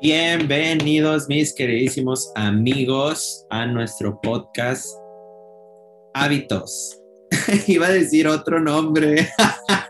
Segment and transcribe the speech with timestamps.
[0.00, 4.86] Bienvenidos mis queridísimos amigos a nuestro podcast
[6.14, 7.00] Hábitos.
[7.68, 9.28] Iba a decir otro nombre,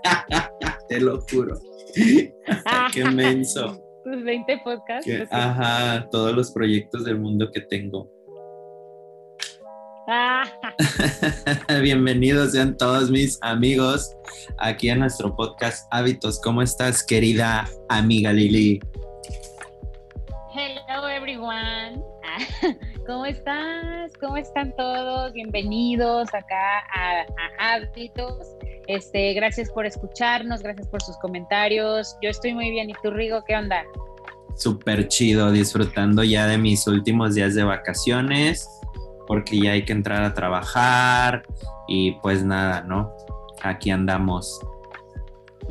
[0.89, 1.59] te lo juro.
[2.93, 3.83] Qué menso.
[4.05, 5.07] Tus 20 podcasts.
[5.07, 8.11] Que- ajá, todos los proyectos del mundo que tengo.
[10.09, 10.45] Ah,
[11.81, 14.15] Bienvenidos sean todos mis amigos
[14.59, 16.41] aquí a nuestro podcast Hábitos.
[16.41, 18.81] ¿Cómo estás, querida amiga Lili?
[23.33, 24.13] Estás?
[24.21, 25.33] ¿Cómo están todos?
[25.33, 28.57] Bienvenidos acá a, a Hábitos.
[28.87, 32.15] Este, gracias por escucharnos, gracias por sus comentarios.
[32.21, 32.91] Yo estoy muy bien.
[32.91, 33.85] ¿Y tú, Rigo, qué onda?
[34.57, 38.69] Súper chido, disfrutando ya de mis últimos días de vacaciones,
[39.27, 41.43] porque ya hay que entrar a trabajar
[41.89, 43.11] y pues nada, ¿no?
[43.63, 44.61] Aquí andamos.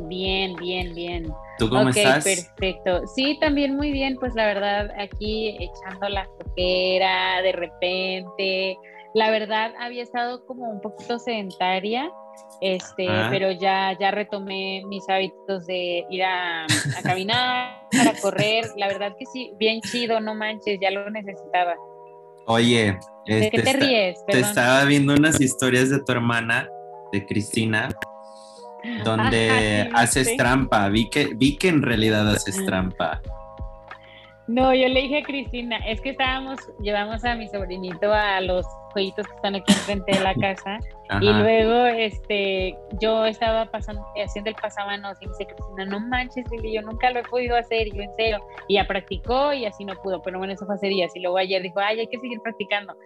[0.08, 1.32] Bien, bien, bien.
[1.64, 2.24] ¿Tú cómo ok, estás?
[2.24, 3.06] perfecto.
[3.14, 8.76] Sí, también muy bien, pues la verdad, aquí echando la flojera de repente.
[9.14, 12.10] La verdad, había estado como un poquito sedentaria,
[12.62, 13.28] este, Ah.
[13.30, 18.64] pero ya, ya retomé mis hábitos de ir a, a caminar, a correr.
[18.76, 21.74] La verdad que sí, bien chido, no manches, ya lo necesitaba.
[22.46, 24.24] Oye, ¿De este, qué te está- ríes?
[24.26, 26.68] te estaba viendo unas historias de tu hermana,
[27.12, 27.88] de Cristina,
[29.04, 29.50] donde
[29.82, 30.42] Ajá, sí, haces ¿viste?
[30.42, 30.88] trampa.
[30.88, 33.20] Vi que, vi que en realidad haces trampa.
[34.48, 38.66] No, yo le dije a Cristina, es que estábamos, llevamos a mi sobrinito a los
[38.92, 40.78] jueguitos que están aquí enfrente de la casa.
[41.20, 41.40] Y Ajá.
[41.40, 46.72] luego, este, yo estaba pasando, haciendo el pasamanos y me dice Cristina, no manches, Lili,
[46.72, 48.38] yo nunca lo he podido hacer, y yo en serio.
[48.66, 51.14] Y ya practicó y así no pudo, pero bueno, eso fue hace días.
[51.14, 52.96] Y luego ayer dijo, ay, hay que seguir practicando.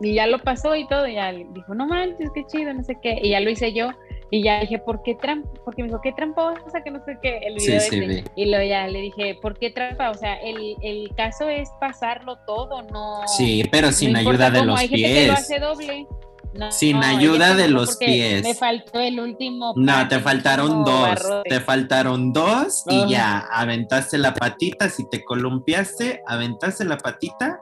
[0.00, 2.96] Y ya lo pasó y todo, y ya dijo, no manches, qué chido, no sé
[3.02, 3.18] qué.
[3.20, 3.90] Y ya lo hice yo.
[4.30, 5.48] Y ya dije, ¿por qué trampa?
[5.64, 6.82] Porque me dijo, ¿qué tramposa?
[6.84, 8.00] Que no sé qué, el video sí, ese.
[8.06, 8.24] vi.
[8.36, 10.10] Y luego ya le dije, ¿por qué trampa?
[10.10, 13.26] O sea, el, el caso es pasarlo todo, no.
[13.26, 15.38] Sí, pero sin no ayuda de cómo, los hay gente que lo pies.
[15.44, 16.06] hace doble.
[16.52, 18.42] No, Sin no, ayuda de los pies.
[18.42, 19.72] Me faltó el último.
[19.76, 21.00] No, te faltaron dos.
[21.02, 21.48] barrote.
[21.48, 24.88] Te faltaron dos y ya aventaste la patita.
[24.88, 27.60] Si te columpiaste, aventaste la patita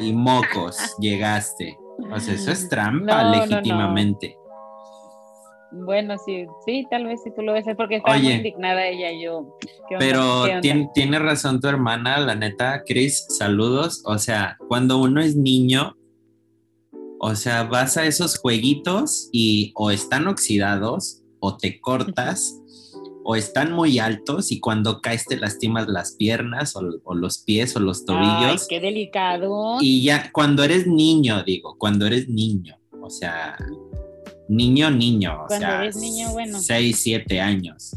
[0.00, 1.76] y mocos, llegaste.
[2.10, 4.38] O sea, eso es trampa legítimamente.
[5.72, 8.24] Bueno, sí, sí, tal vez si tú lo ves es porque estaba Oye.
[8.24, 9.56] muy indignada ella yo.
[9.98, 10.44] Pero
[10.94, 14.02] tiene razón tu hermana, la neta, Chris, saludos.
[14.04, 15.96] O sea, cuando uno es niño,
[17.20, 22.56] o sea, vas a esos jueguitos y o están oxidados o te cortas
[23.22, 27.76] o están muy altos y cuando caes te lastimas las piernas o, o los pies
[27.76, 28.66] o los Ay, tobillos.
[28.66, 29.76] qué delicado.
[29.80, 33.56] Y ya, cuando eres niño, digo, cuando eres niño, o sea,
[34.50, 36.58] niño, niño, o Cuando sea, eres niño, bueno.
[36.60, 37.96] 6, 7 años,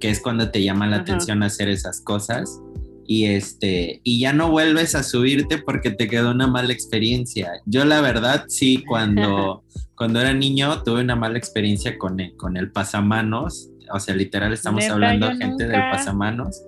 [0.00, 1.02] que es cuando te llama la Ajá.
[1.02, 2.60] atención hacer esas cosas.
[3.08, 7.52] Y este, y ya no vuelves a subirte porque te quedó una mala experiencia.
[7.64, 9.64] Yo la verdad, sí, cuando,
[9.96, 13.70] cuando era niño tuve una mala experiencia con el, con el pasamanos.
[13.92, 16.62] O sea, literal estamos Neta, hablando gente del pasamanos.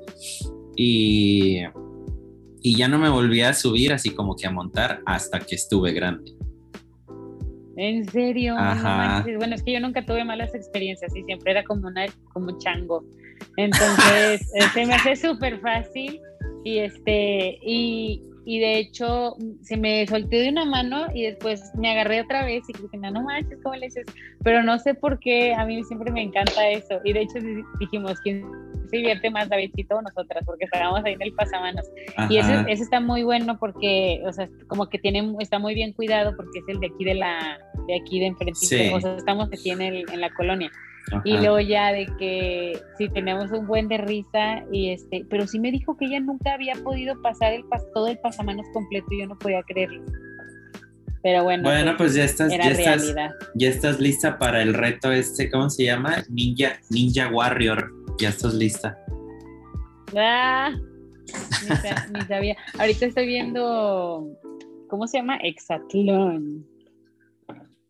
[0.77, 1.59] Y,
[2.63, 5.93] y ya no me volví a subir así como que a montar hasta que estuve
[5.93, 6.39] grande.
[7.81, 8.97] En serio, no Ajá.
[8.97, 9.37] manches.
[9.39, 12.59] Bueno, es que yo nunca tuve malas experiencias y siempre era como una, como un
[12.59, 13.05] chango.
[13.57, 16.21] Entonces, eh, se me hace súper fácil
[16.65, 21.91] y este, y, y de hecho se me solté de una mano y después me
[21.93, 24.07] agarré otra vez y Cristina, no manches, ¿cómo le dices?
[24.43, 27.01] Pero no sé por qué, a mí siempre me encanta eso.
[27.05, 28.45] Y de hecho di- dijimos, ¿quién
[28.97, 30.43] divierte más, Davidcito o nosotras?
[30.47, 31.85] Porque estábamos ahí en el pasamanos.
[32.31, 35.93] Y ese, ese está muy bueno porque, o sea, como que tiene, está muy bien
[35.93, 38.55] cuidado porque es el de aquí de la, de aquí de enfrente.
[38.61, 38.91] Sí.
[38.93, 40.71] O sea, estamos aquí en, el, en la colonia.
[41.25, 45.59] Y luego ya de que sí tenemos un buen de risa y este, pero sí
[45.59, 49.23] me dijo que ella nunca había podido pasar el pas- todo el pasamanos completo y
[49.23, 50.03] yo no podía creerlo.
[51.23, 53.15] Pero bueno, Bueno, pues ya estás, ya estás,
[53.55, 56.23] ya estás lista para el reto este, ¿cómo se llama?
[56.29, 57.91] Ninja, Ninja Warrior.
[58.19, 58.99] Ya estás lista.
[60.17, 60.73] Ah,
[61.63, 62.57] ni, sa- ni sabía.
[62.79, 64.27] Ahorita estoy viendo,
[64.89, 65.37] ¿cómo se llama?
[65.37, 66.67] Exatlón.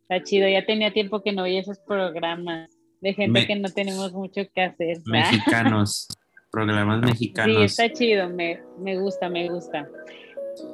[0.03, 2.71] Está chido, ya tenía tiempo que no veía esos programas
[3.01, 4.99] de gente Me- que no tenemos mucho que hacer.
[5.07, 6.09] Mexicanos,
[6.51, 7.63] programas Sí, mexicanos.
[7.63, 9.89] está chido, me, me gusta, me gusta.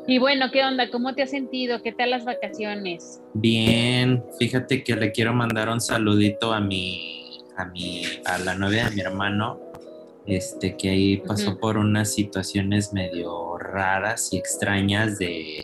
[0.07, 0.91] Y bueno, ¿qué onda?
[0.91, 1.83] ¿Cómo te has sentido?
[1.83, 3.21] ¿Qué tal las vacaciones?
[3.35, 7.24] Bien, fíjate que le quiero mandar un saludito a mi,
[7.57, 9.61] a mi, a la novia de mi hermano,
[10.27, 11.61] este, que ahí pasó Ujú.
[11.61, 15.63] por unas situaciones medio raras y extrañas de,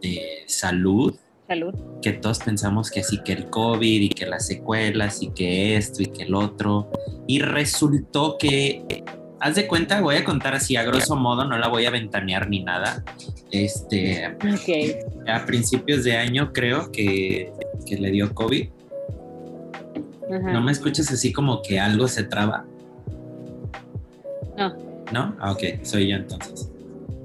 [0.00, 1.14] de salud,
[1.48, 1.74] Salud.
[2.00, 6.02] que todos pensamos que sí, que el COVID y que las secuelas y que esto
[6.02, 6.90] y que el otro,
[7.26, 9.02] y resultó que
[9.40, 12.48] haz de cuenta, voy a contar así a grosso modo, no la voy a ventanear
[12.48, 13.04] ni nada.
[13.50, 14.26] Este,
[15.26, 17.52] a principios de año creo que,
[17.84, 18.68] que le dio COVID.
[20.38, 22.64] ¿No me escuchas así como que algo se traba?
[24.56, 24.76] No.
[25.12, 25.36] ¿No?
[25.40, 26.70] Ah, ok, soy yo entonces.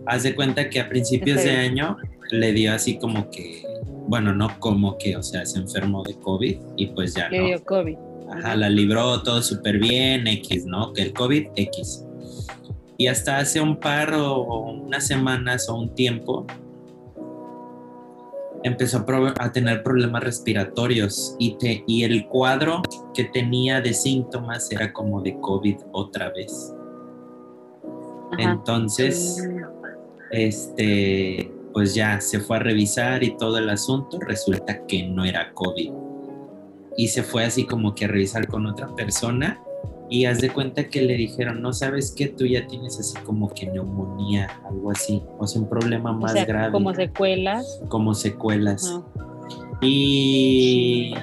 [0.08, 1.98] Haz de cuenta que a principios de año
[2.32, 3.64] le dio así como que,
[4.08, 7.30] bueno, no como que, o sea, se enfermó de COVID y pues ya.
[7.30, 7.98] Le dio COVID.
[8.32, 10.94] Ajá, la libró todo súper bien, X, ¿no?
[10.94, 12.06] Que el COVID, X.
[12.98, 16.48] Y hasta hace un par o unas semanas o un tiempo
[18.66, 19.06] empezó
[19.40, 22.82] a, tener problemas respiratorios y, te, y el cuadro
[23.14, 26.74] que tenía de síntomas era como de COVID otra vez.
[28.40, 29.48] Entonces,
[30.32, 35.54] este, pues ya se fue a revisar y todo el asunto, resulta que no era
[35.54, 35.92] COVID.
[36.98, 39.62] Y se fue así como que a revisar con otra persona
[40.10, 43.50] y haz de cuenta que le dijeron, no sabes qué, tú ya tienes así como
[43.50, 46.72] que neumonía, algo así, o sea, un problema más grave.
[46.72, 47.82] Como secuelas.
[47.90, 49.02] Como secuelas.
[49.82, 51.14] Y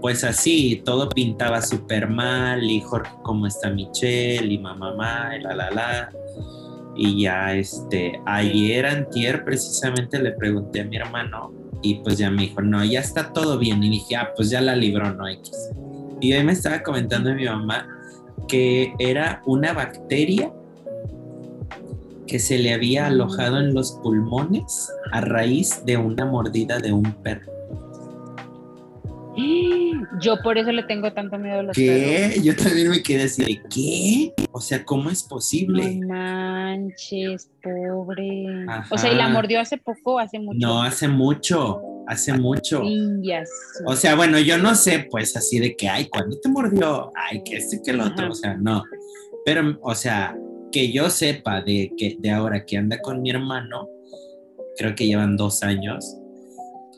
[0.00, 4.52] pues así, todo pintaba súper mal, y Jorge, ¿cómo está Michelle?
[4.52, 6.10] Y mamá, mamá, y la, la, la.
[6.96, 12.42] Y ya, este, ayer, antier, precisamente le pregunté a mi hermano, y pues ya me
[12.42, 13.82] dijo, no, ya está todo bien.
[13.82, 15.70] Y dije, ah, pues ya la libró, no X.
[16.24, 17.86] Y hoy me estaba comentando mi mamá
[18.48, 20.50] que era una bacteria
[22.26, 27.02] que se le había alojado en los pulmones a raíz de una mordida de un
[27.22, 27.52] perro.
[30.22, 32.40] Yo por eso le tengo tanto miedo a los ¿Qué?
[32.42, 34.32] Yo también me quedé así de ¿qué?
[34.52, 35.96] O sea, ¿cómo es posible?
[35.96, 38.64] No manches, pobre.
[38.90, 40.58] O sea, ¿y la mordió hace poco o hace mucho?
[40.58, 42.82] No, hace mucho hace mucho.
[43.86, 47.10] O sea, bueno, yo no sé, pues así de que, ay, ¿cuándo te mordió?
[47.14, 48.82] Ay, que este, que el otro, o sea, no.
[49.44, 50.36] Pero, o sea,
[50.72, 53.88] que yo sepa de que de ahora que anda con mi hermano,
[54.76, 56.16] creo que llevan dos años,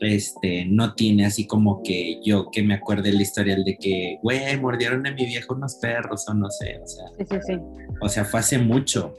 [0.00, 4.58] este, no tiene así como que yo que me acuerde la historia de que, güey,
[4.60, 7.04] mordieron a mi viejo unos perros o no sé, o sea.
[7.18, 7.58] Sí, sí, sí.
[8.00, 9.14] O sea, fue hace mucho.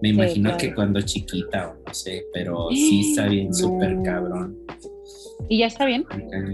[0.00, 4.56] Me imagino que cuando chiquita o no sé, pero sí está bien súper cabrón.
[5.48, 6.04] ¿Y ya está bien?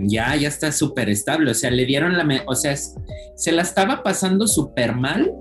[0.07, 1.51] Ya, ya está súper estable.
[1.51, 2.43] O sea, le dieron la.
[2.47, 5.33] O sea, se la estaba pasando súper mal.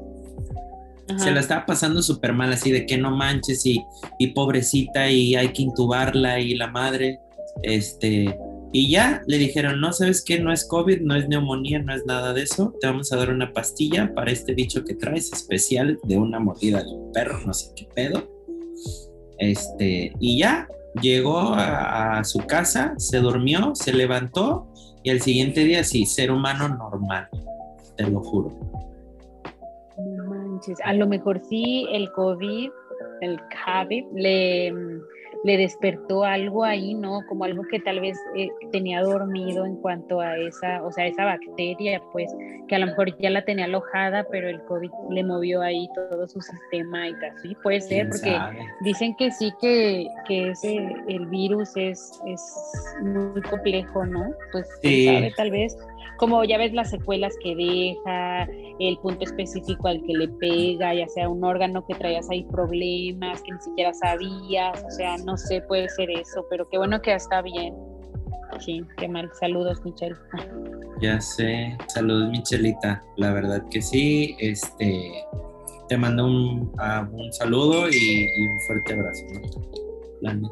[1.18, 3.84] Se la estaba pasando súper mal, así de que no manches y,
[4.19, 7.19] y pobrecita y hay que intubarla y la madre.
[7.62, 8.38] Este.
[8.75, 10.39] Y ya le dijeron, no, ¿sabes qué?
[10.39, 12.74] No es COVID, no es neumonía, no es nada de eso.
[12.81, 16.84] Te vamos a dar una pastilla para este bicho que traes especial de una mordida
[16.84, 18.28] de un perro, no sé qué pedo.
[19.38, 20.68] Este, y ya,
[21.01, 24.68] llegó a, su casa, se durmió, se levantó
[25.04, 27.28] y al siguiente día sí, ser humano normal,
[27.98, 28.51] te lo juro.
[29.98, 32.69] No manches, a lo mejor sí el COVID,
[33.22, 34.74] el COVID le
[35.44, 37.22] le despertó algo ahí, ¿no?
[37.28, 41.25] Como algo que tal vez eh, tenía dormido en cuanto a esa, o sea, esa
[41.25, 42.34] bacteria, pues,
[42.68, 46.28] que a lo mejor ya la tenía alojada, pero el COVID le movió ahí todo
[46.28, 47.38] su sistema y tal.
[47.42, 48.40] Sí, puede ser, porque
[48.81, 50.78] dicen que sí, que, que ese,
[51.10, 54.31] el virus es, es muy complejo, ¿no?
[54.51, 55.78] Pues, sabe, tal vez
[56.24, 58.48] como ya ves las secuelas que deja,
[58.80, 63.42] el punto específico al que le pega, ya sea un órgano que traías ahí problemas,
[63.42, 67.10] que ni siquiera sabías, o sea, no sé, puede ser eso, pero qué bueno que
[67.10, 67.75] ya está bien.
[68.60, 69.30] Sí, qué mal.
[69.38, 70.15] Saludos, Michelle.
[71.01, 73.03] Ya sé, saludos, Michelita.
[73.18, 75.12] La verdad que sí, este,
[75.89, 79.25] te mando un, ah, un saludo y, un fuerte abrazo,
[80.22, 80.50] ¿no?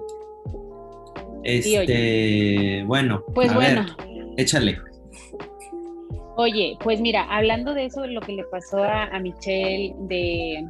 [1.44, 3.86] Este, bueno, pues bueno.
[4.36, 4.91] échale.
[6.38, 10.66] Oye, pues mira, hablando de eso, lo que le pasó a, Michelle de,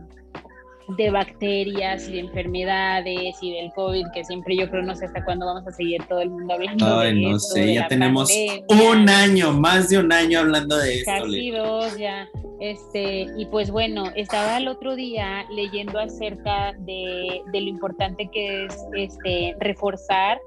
[0.98, 5.24] de bacterias y de enfermedades y del COVID, que siempre yo creo no sé hasta
[5.24, 8.32] cuándo vamos a seguir todo el mundo hablando Ay, no sé, ya tenemos
[8.70, 11.12] un año, más de un año hablando de esto.
[11.12, 12.28] Casi dos ya.
[12.60, 18.66] Este, y pues bueno, estaba el otro día leyendo acerca de, de lo importante que
[18.66, 20.40] es este, reforzar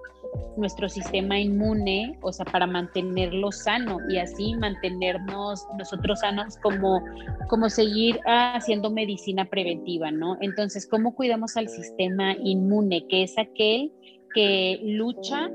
[0.56, 7.02] nuestro sistema inmune, o sea, para mantenerlo sano y así mantenernos nosotros sanos como,
[7.48, 10.36] como seguir haciendo medicina preventiva, ¿no?
[10.40, 13.92] Entonces, ¿cómo cuidamos al sistema inmune, que es aquel
[14.34, 15.50] que lucha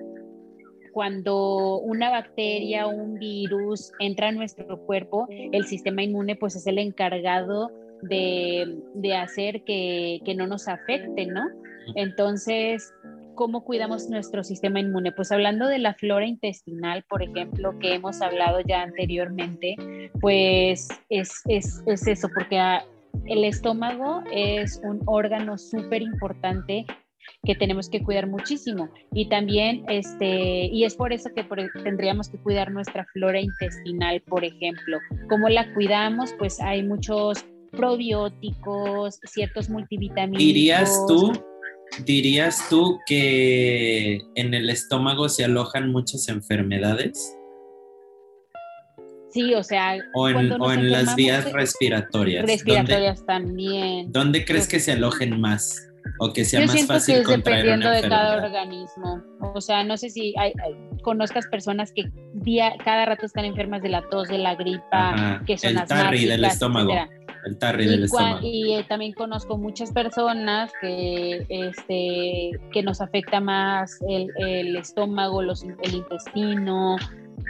[0.93, 6.67] cuando una bacteria o un virus entra a nuestro cuerpo, el sistema inmune pues es
[6.67, 7.71] el encargado
[8.01, 11.43] de, de hacer que, que no nos afecte, ¿no?
[11.95, 12.93] Entonces,
[13.39, 15.13] cómo cuidamos nuestro sistema inmune.
[15.13, 19.77] Pues hablando de la flora intestinal, por ejemplo, que hemos hablado ya anteriormente,
[20.19, 22.59] pues es, es, es eso, porque
[23.27, 26.85] el estómago es un órgano súper importante
[27.45, 28.89] que tenemos que cuidar muchísimo.
[29.13, 31.45] Y también, este, y es por eso que
[31.81, 34.97] tendríamos que cuidar nuestra flora intestinal, por ejemplo.
[35.29, 36.33] ¿Cómo la cuidamos?
[36.37, 40.43] Pues hay muchos probióticos, ciertos multivitamínicos.
[40.43, 41.31] ¿Dirías tú,
[42.05, 47.35] dirías tú que en el estómago se alojan muchas enfermedades?
[49.31, 49.97] Sí, o sea.
[50.15, 52.45] O en, las vías respiratorias.
[52.45, 54.11] Respiratorias también.
[54.11, 55.85] ¿Dónde crees que se alojen más?
[56.19, 59.21] O que sea más fácil que es dependiendo de cada organismo.
[59.53, 60.53] O sea, no sé si hay,
[61.03, 65.57] conozcas personas que día, cada rato están enfermas de la tos, de la gripa, que
[65.57, 66.93] son el tarri del estómago.
[67.45, 68.39] El tarri del estómago.
[68.41, 75.41] Y eh, también conozco muchas personas que, este, que nos afecta más el, el estómago,
[75.41, 76.97] los, el intestino,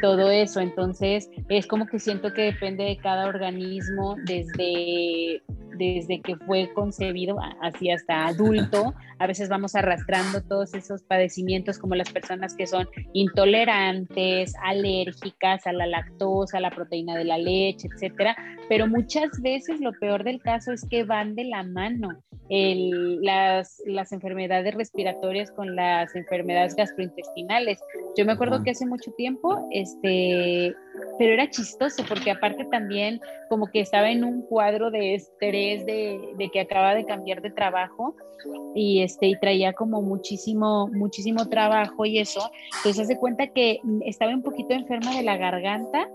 [0.01, 0.60] todo eso.
[0.60, 5.41] Entonces, es como que siento que depende de cada organismo desde
[5.79, 8.93] desde que fue concebido así hasta adulto.
[9.19, 15.74] A veces vamos arrastrando todos esos padecimientos como las personas que son intolerantes, alérgicas a
[15.74, 18.36] la lactosa, a la proteína de la leche, etcétera.
[18.69, 22.09] Pero muchas veces lo peor del caso es que van de la mano
[22.49, 27.79] las, las enfermedades respiratorias con las enfermedades gastrointestinales.
[28.17, 30.73] Yo me acuerdo que hace mucho tiempo, este,
[31.17, 36.19] pero era chistoso porque aparte también como que estaba en un cuadro de estrés de,
[36.38, 38.15] de que acaba de cambiar de trabajo
[38.73, 44.33] y este y traía como muchísimo muchísimo trabajo y eso entonces hace cuenta que estaba
[44.33, 46.09] un poquito enferma de la garganta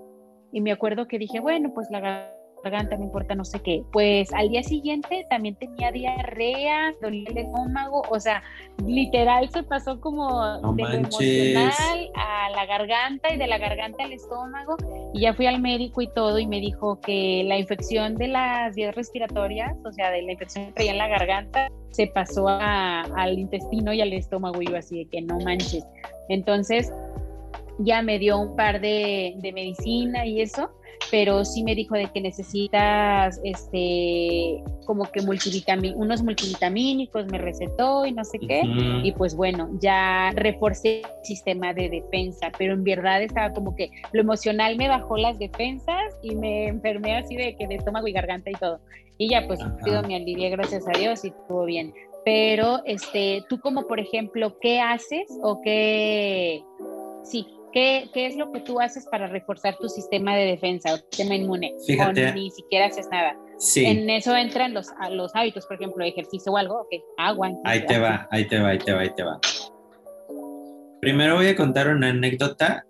[0.50, 3.83] y me acuerdo que dije bueno pues la garganta garganta, no importa, no sé qué.
[3.92, 8.42] Pues al día siguiente también tenía diarrea, dolía el estómago, o sea,
[8.87, 10.42] literal se pasó como
[10.75, 14.76] de lo emocional a la garganta y de la garganta al estómago.
[15.12, 18.75] Y ya fui al médico y todo y me dijo que la infección de las
[18.75, 23.38] vías respiratorias, o sea, de la infección que traía en la garganta, se pasó al
[23.38, 25.87] intestino y al estómago y yo así de que no manches.
[26.28, 26.92] Entonces
[27.78, 30.71] ya me dio un par de, de medicina y eso
[31.11, 38.12] pero sí me dijo de que necesitas este como que unos multivitamínicos me recetó y
[38.12, 38.62] no sé qué.
[39.02, 43.90] Y pues bueno ya reforcé el sistema de defensa pero en verdad estaba como que
[44.12, 48.12] lo emocional me bajó las defensas y me enfermé así de que de estómago y
[48.12, 48.81] garganta y todo.
[49.16, 51.95] Y ya pues pido mi alivio gracias a Dios y estuvo bien.
[52.25, 56.62] Pero este tú como por ejemplo qué haces o qué
[57.23, 61.07] sí ¿Qué, es lo que tú haces para reforzar tu sistema de defensa o tu
[61.11, 61.75] sistema inmune?
[61.85, 62.31] Fíjate.
[62.31, 63.37] O ni siquiera haces nada.
[63.59, 63.85] Sí.
[63.85, 67.50] En eso entran los, los hábitos, por ejemplo, ejercicio o algo, ok, agua.
[67.64, 69.40] Ahí te va, ahí te va, ahí te va, ahí te va.
[71.00, 72.87] Primero voy a contar una anécdota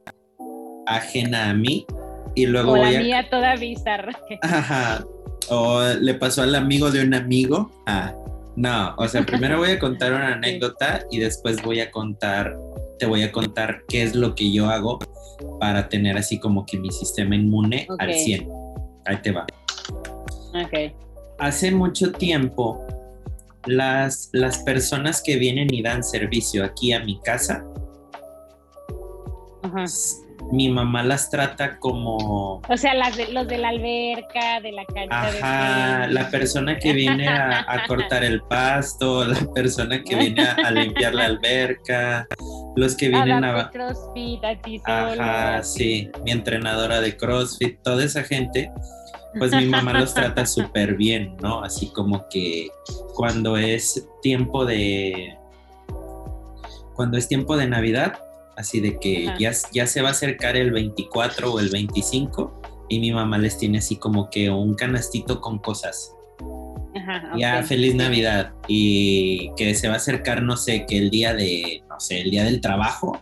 [0.87, 1.87] ajena a mí
[2.35, 4.12] y luego o voy la mía toda bizarra.
[4.43, 5.03] Ajá.
[5.49, 7.71] O le pasó al amigo de un amigo.
[7.87, 8.14] Ah,
[8.55, 12.55] no, o sea, primero voy a contar una anécdota y después voy a contar
[12.99, 14.99] te voy a contar qué es lo que yo hago
[15.61, 18.49] para tener así como que mi sistema inmune al 100.
[19.07, 19.47] Ahí te va.
[20.55, 20.95] Ok.
[21.39, 22.81] Hace mucho tiempo,
[23.67, 27.65] las, las personas que vienen y dan servicio aquí a mi casa,
[29.63, 29.87] Ajá
[30.53, 32.61] mi mamá las trata como...
[32.69, 36.93] O sea, las de, los de la alberca, de la cancha Ajá, la persona que
[36.93, 42.27] viene a, cortar el pasto, la persona que viene a, limpiar la alberca,
[42.76, 43.71] los que vienen a...
[43.71, 48.73] CrossFit, a ti Ajá, sí, mi entrenadora de CrossFit, toda esa gente,
[49.38, 51.62] pues mi mamá los trata súper bien, ¿no?
[51.62, 52.69] Así como que
[53.14, 55.37] cuando es tiempo de...
[56.95, 58.21] Cuando es tiempo de Navidad,
[58.57, 63.00] así de que ya, ya se va a acercar el 24 o el 25 y
[63.00, 66.14] mi mamá les tiene así como que un canastito con cosas.
[67.37, 71.83] Ya feliz Navidad y que se va a acercar, no sé, que el día de,
[71.89, 73.21] no sé, el día del trabajo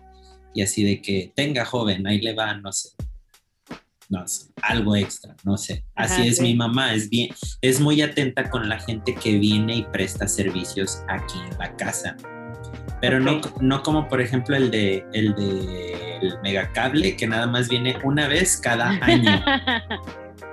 [0.55, 2.91] y así de que tenga joven, ahí le va, no sé.
[4.09, 5.87] No sé, algo extra, no sé.
[5.95, 7.31] Así es mi mamá, es bien,
[7.63, 12.15] es muy atenta con la gente que viene y presta servicios aquí en la casa
[13.03, 17.69] pero no, no como por ejemplo el de el de el megacable que nada más
[17.69, 19.45] viene una vez cada año.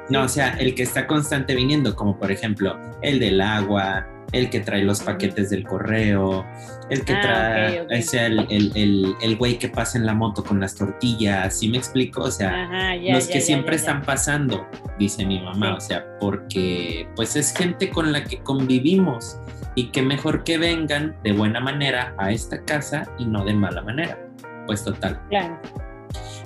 [0.09, 4.49] No, o sea, el que está constante viniendo, como por ejemplo el del agua, el
[4.49, 6.45] que trae los paquetes del correo,
[6.89, 10.43] el que ah, trae, o sea, el, el, el, güey que pasa en la moto
[10.43, 12.23] con las tortillas, ¿sí me explico?
[12.23, 17.55] O sea, los que siempre están pasando, dice mi mamá, o sea, porque pues es
[17.55, 19.39] gente con la que convivimos
[19.75, 23.81] y que mejor que vengan de buena manera a esta casa y no de mala
[23.81, 24.17] manera.
[24.65, 25.19] Pues total.
[25.29, 25.59] Claro.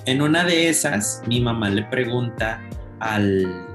[0.06, 2.62] En una de esas, mi mamá le pregunta
[3.00, 3.66] al,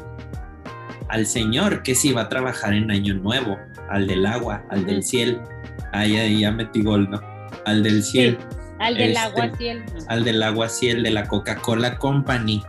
[1.09, 3.57] al señor que si va a trabajar en Año Nuevo,
[3.89, 5.43] al del agua, al del cielo.
[5.91, 7.19] Ahí, ahí ya metí gol, ¿no?
[7.65, 8.37] Al del cielo.
[8.79, 9.85] al del este, agua cielo.
[10.07, 12.63] Al del agua cielo de la Coca-Cola Company.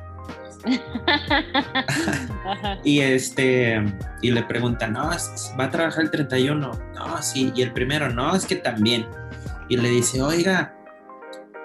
[2.84, 3.82] y este
[4.20, 6.70] y le preguntan, no, va a trabajar el 31.
[6.94, 9.06] No, sí, y el primero, no, es que también.
[9.68, 10.74] Y le dice, oiga,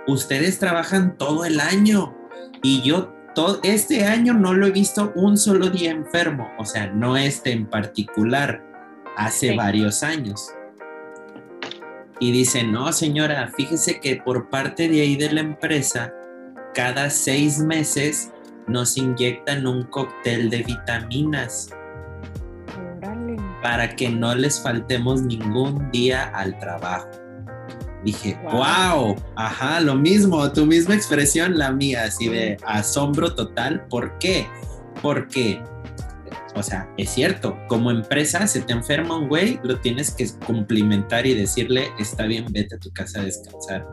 [0.08, 2.16] ustedes trabajan todo el año
[2.62, 6.88] y yo todo este año no lo he visto un solo día enfermo, o sea,
[6.88, 8.64] no este en particular,
[9.18, 10.50] hace varios años.
[12.20, 16.14] Y dice, no señora, fíjese que por parte de ahí de la empresa,
[16.74, 18.32] cada seis meses
[18.68, 21.70] nos inyectan un cóctel de vitaminas
[23.62, 27.25] para que no les faltemos ningún día al trabajo.
[28.06, 29.16] Dije, wow.
[29.36, 33.88] ajá, lo mismo, tu misma expresión, la mía, así de asombro total.
[33.90, 34.48] ¿Por qué?
[35.02, 35.60] Porque,
[36.54, 41.26] o sea, es cierto, como empresa, se te enferma un güey, lo tienes que cumplimentar
[41.26, 43.88] y decirle, está bien, vete a tu casa a descansar.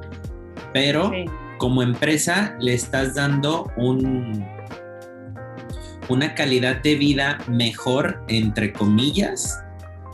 [0.74, 1.10] Pero
[1.56, 4.46] como empresa, le estás dando un,
[6.10, 9.58] una calidad de vida mejor, entre comillas,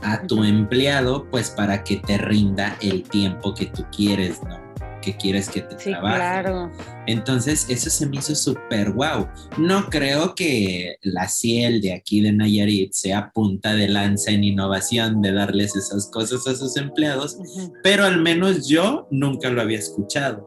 [0.02, 4.58] a tu empleado, pues para que te rinda el tiempo que tú quieres, ¿no?
[5.00, 6.70] Que quieres que te sí, Claro.
[7.06, 9.28] Entonces, eso se me hizo súper guau.
[9.56, 15.22] No creo que la CIEL de aquí de Nayarit sea punta de lanza en innovación
[15.22, 17.38] de darles esas cosas a sus empleados,
[17.82, 20.46] pero al menos yo nunca lo había escuchado.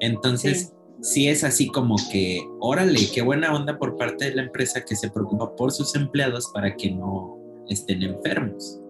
[0.00, 4.84] Entonces, sí es así como que, órale, qué buena onda por parte de la empresa
[4.84, 7.37] que se preocupa por sus empleados para que no
[7.68, 8.80] estén enfermos.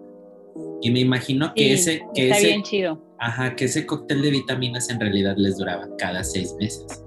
[0.81, 2.01] Y me imagino que ese...
[2.13, 3.01] Que está ese, bien chido.
[3.19, 7.03] Ajá, que ese cóctel de vitaminas en realidad les duraba cada seis meses.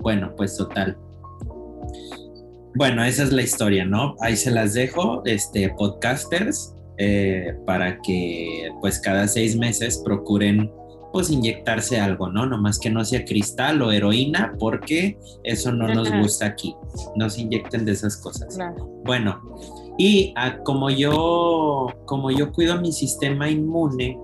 [0.00, 0.96] Bueno, pues total.
[2.74, 4.14] Bueno, esa es la historia, ¿no?
[4.20, 10.70] Ahí se las dejo, este, podcasters, eh, para que pues cada seis meses procuren
[11.12, 12.46] pues inyectarse algo, ¿no?
[12.46, 16.76] Nomás que no sea cristal o heroína, porque eso no nos gusta aquí.
[17.16, 18.58] No se inyecten de esas cosas.
[19.04, 19.40] Bueno,
[19.98, 24.16] y ah, como, yo, como yo cuido mi sistema inmune,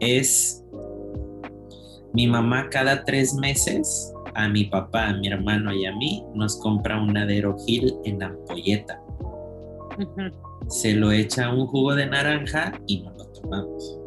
[0.00, 0.64] es
[2.12, 6.56] mi mamá cada tres meses, a mi papá, a mi hermano y a mí, nos
[6.58, 9.00] compra un Aderogil en ampolleta.
[10.68, 13.98] Se lo echa un jugo de naranja y nos lo tomamos.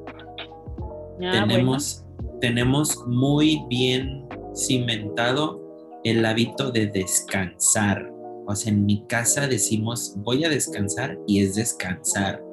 [1.23, 2.05] Ah, tenemos,
[2.41, 5.61] tenemos muy bien cimentado
[6.03, 8.12] el hábito de descansar.
[8.45, 12.43] O sea, en mi casa decimos voy a descansar y es descansar.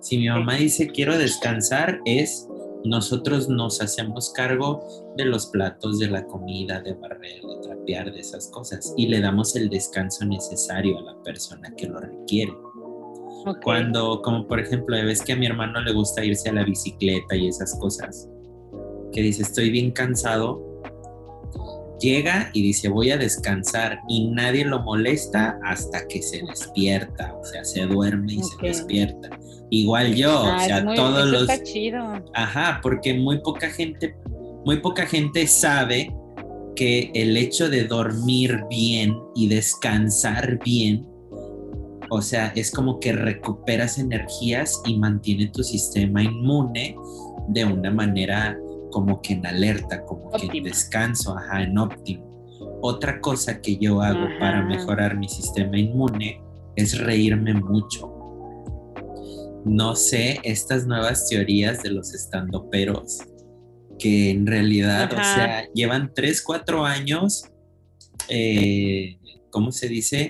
[0.00, 2.48] Si mi mamá dice quiero descansar, es
[2.84, 4.84] nosotros nos hacemos cargo
[5.16, 9.20] de los platos, de la comida, de barrer, de trapear, de esas cosas y le
[9.20, 12.52] damos el descanso necesario a la persona que lo requiere.
[13.62, 17.34] Cuando, como por ejemplo, ves que a mi hermano le gusta irse a la bicicleta
[17.34, 18.28] y esas cosas,
[19.12, 20.71] que dice estoy bien cansado,
[22.02, 27.44] llega y dice voy a descansar y nadie lo molesta hasta que se despierta, o
[27.44, 29.30] sea, se duerme y se despierta.
[29.70, 31.42] Igual yo, o ah, sea, todos los...
[31.48, 32.22] Está chido.
[32.34, 34.14] Ajá, porque muy poca gente,
[34.66, 36.14] muy poca gente sabe
[36.76, 41.06] que el hecho de dormir bien y descansar bien,
[42.10, 46.94] o sea, es como que recuperas energías y mantiene tu sistema inmune
[47.48, 48.58] de una manera
[48.92, 52.30] como que en alerta, como que en descanso, ajá, en óptimo.
[52.80, 56.40] Otra cosa que yo hago para mejorar mi sistema inmune
[56.76, 58.12] es reírme mucho.
[59.64, 63.20] No sé estas nuevas teorías de los estandoperos
[63.98, 67.44] que en realidad, o sea, llevan 3, 4 años,
[68.28, 69.18] eh,
[69.50, 70.26] ¿cómo se dice?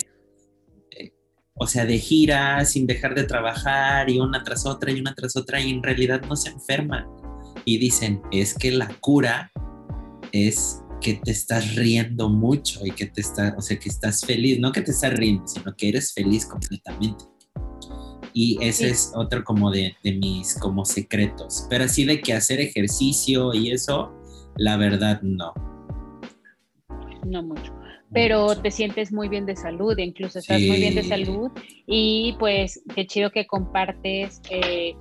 [0.91, 1.11] Eh,
[1.55, 5.35] o sea, de gira, sin dejar de trabajar y una tras otra y una tras
[5.35, 7.07] otra y en realidad no se enferman
[7.65, 9.51] y dicen, es que la cura
[10.31, 14.59] es que te estás riendo mucho y que te estás, o sea, que estás feliz,
[14.59, 17.25] no que te estás riendo, sino que eres feliz completamente.
[18.33, 21.67] Y ese es otro como de, de, mis como secretos.
[21.69, 24.11] Pero así de que hacer ejercicio y eso,
[24.57, 25.53] la verdad no.
[27.25, 27.73] No mucho.
[28.11, 31.51] Pero te sientes muy bien de salud, incluso estás muy bien de salud
[31.87, 34.95] y pues qué chido que compartes eh,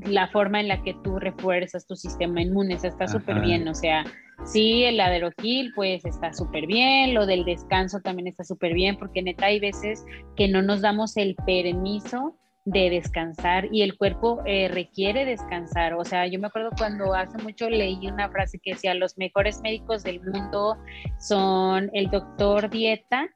[0.00, 4.04] la forma en la que tú refuerzas tu sistema inmune, está súper bien, o sea,
[4.44, 9.22] sí, el aderogil pues está súper bien, lo del descanso también está súper bien, porque
[9.22, 10.04] neta hay veces
[10.36, 15.94] que no nos damos el permiso de descansar y el cuerpo eh, requiere descansar.
[15.94, 19.60] O sea, yo me acuerdo cuando hace mucho leí una frase que decía, los mejores
[19.62, 20.76] médicos del mundo
[21.18, 23.28] son el doctor dieta,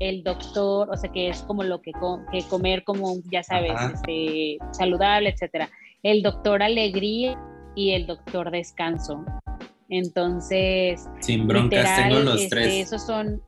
[0.00, 1.92] el doctor, o sea, que es como lo que,
[2.32, 5.70] que comer como, ya sabes, este, saludable, etcétera.
[6.04, 7.36] El doctor alegría
[7.74, 9.24] y el doctor descanso.
[9.88, 12.86] Entonces, sin broncas, tengo los este, tres.
[12.86, 13.42] Esos son,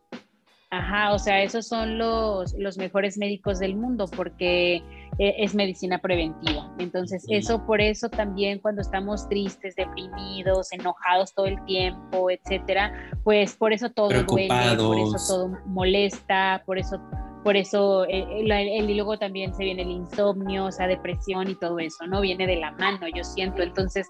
[0.71, 4.77] ajá, o sea, esos son los, los mejores médicos del mundo porque
[5.19, 6.75] eh, es medicina preventiva.
[6.79, 13.55] Entonces, eso por eso también cuando estamos tristes, deprimidos, enojados todo el tiempo, etcétera, pues
[13.55, 17.01] por eso todo duele, por eso todo molesta, por eso
[17.47, 21.55] por eso eh, el, y luego también se viene el insomnio, o sea, depresión y
[21.55, 22.21] todo eso, ¿no?
[22.21, 23.63] Viene de la mano, yo siento.
[23.63, 24.09] Entonces,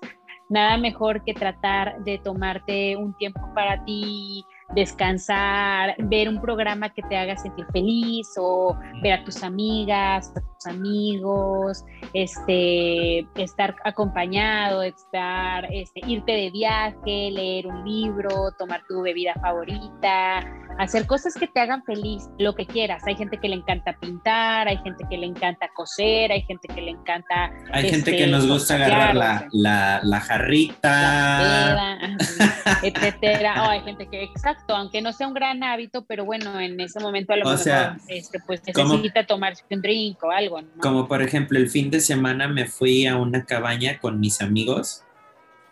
[0.49, 4.43] nada mejor que tratar de tomarte un tiempo para ti,
[4.75, 10.41] descansar, ver un programa que te haga sentir feliz o ver a tus amigas, a
[10.41, 19.03] tus amigos, este, estar acompañado, estar, este, irte de viaje, leer un libro, tomar tu
[19.03, 20.45] bebida favorita,
[20.79, 23.03] hacer cosas que te hagan feliz, lo que quieras.
[23.07, 26.81] Hay gente que le encanta pintar, hay gente que le encanta coser, hay gente que
[26.81, 27.51] le encanta...
[27.73, 32.09] Hay gente que este, nos gusta agarrar la, la, la jarrita.
[32.83, 33.71] etcétera.
[33.71, 37.33] hay gente que, exacto, aunque no sea un gran hábito, pero bueno, en ese momento
[37.33, 40.61] a lo mejor este, pues necesita tomarse un drink o algo.
[40.81, 45.03] Como por ejemplo, el fin de semana me fui a una cabaña con mis amigos.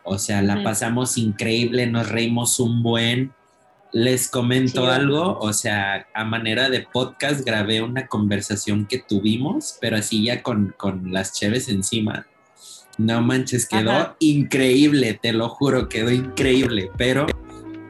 [0.03, 3.33] O sea, la pasamos increíble, nos reímos un buen
[3.94, 9.97] les comento algo, o sea, a manera de podcast grabé una conversación que tuvimos, pero
[9.97, 10.75] así ya con,
[11.12, 12.27] las cheves encima.
[12.99, 17.27] No manches, quedó increíble, te lo juro, quedó increíble, pero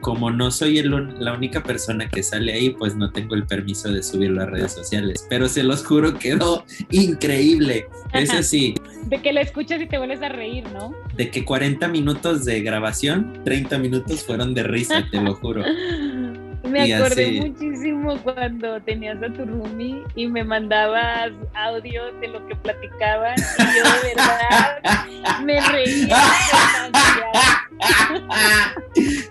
[0.05, 4.03] como no soy la única persona que sale ahí, pues no tengo el permiso de
[4.03, 5.25] subirlo a redes sociales.
[5.31, 7.87] Pero se los juro, quedó increíble.
[8.13, 8.75] Eso sí.
[9.07, 10.93] De que la escuchas y te vuelves a reír, ¿no?
[11.15, 15.63] De que 40 minutos de grabación, 30 minutos fueron de risa, te lo juro.
[16.75, 22.55] Me acordé muchísimo cuando tenías a tu roomie y me mandabas audios de lo que
[22.57, 26.17] platicaban y yo de verdad me reía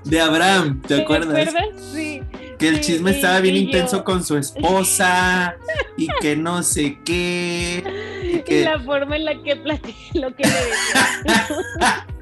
[0.04, 1.50] De Abraham, ¿te, acuerdas?
[1.92, 2.22] Sí.
[2.59, 5.54] Que el chisme estaba bien intenso con su esposa
[5.98, 7.85] y que no sé qué.
[8.46, 12.07] Y, la forma en la que platiqué lo que le decía.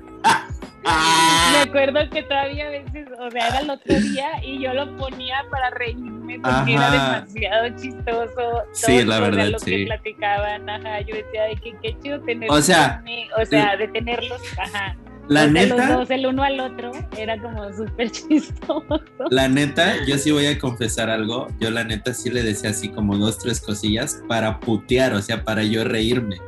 [0.84, 4.96] Me acuerdo que todavía a veces, o sea, era el otro día y yo lo
[4.96, 8.34] ponía para reírme porque era demasiado chistoso.
[8.34, 9.70] Todo, sí, la verdad, lo sí.
[9.70, 12.58] que platicaban, ajá, yo decía de que qué chido tenerlos.
[12.58, 13.02] O sea,
[13.40, 14.96] o sea, de tenerlos, ajá.
[15.28, 15.76] La neta.
[15.76, 19.00] Los dos, el uno al otro, era como súper chistoso.
[19.30, 21.46] La neta, yo sí voy a confesar algo.
[21.60, 25.44] Yo, la neta, sí le decía así como dos, tres cosillas para putear, o sea,
[25.44, 26.38] para yo reírme.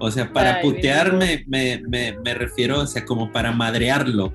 [0.00, 4.32] O sea, para putearme me, me, refiero, o sea, como para madrearlo.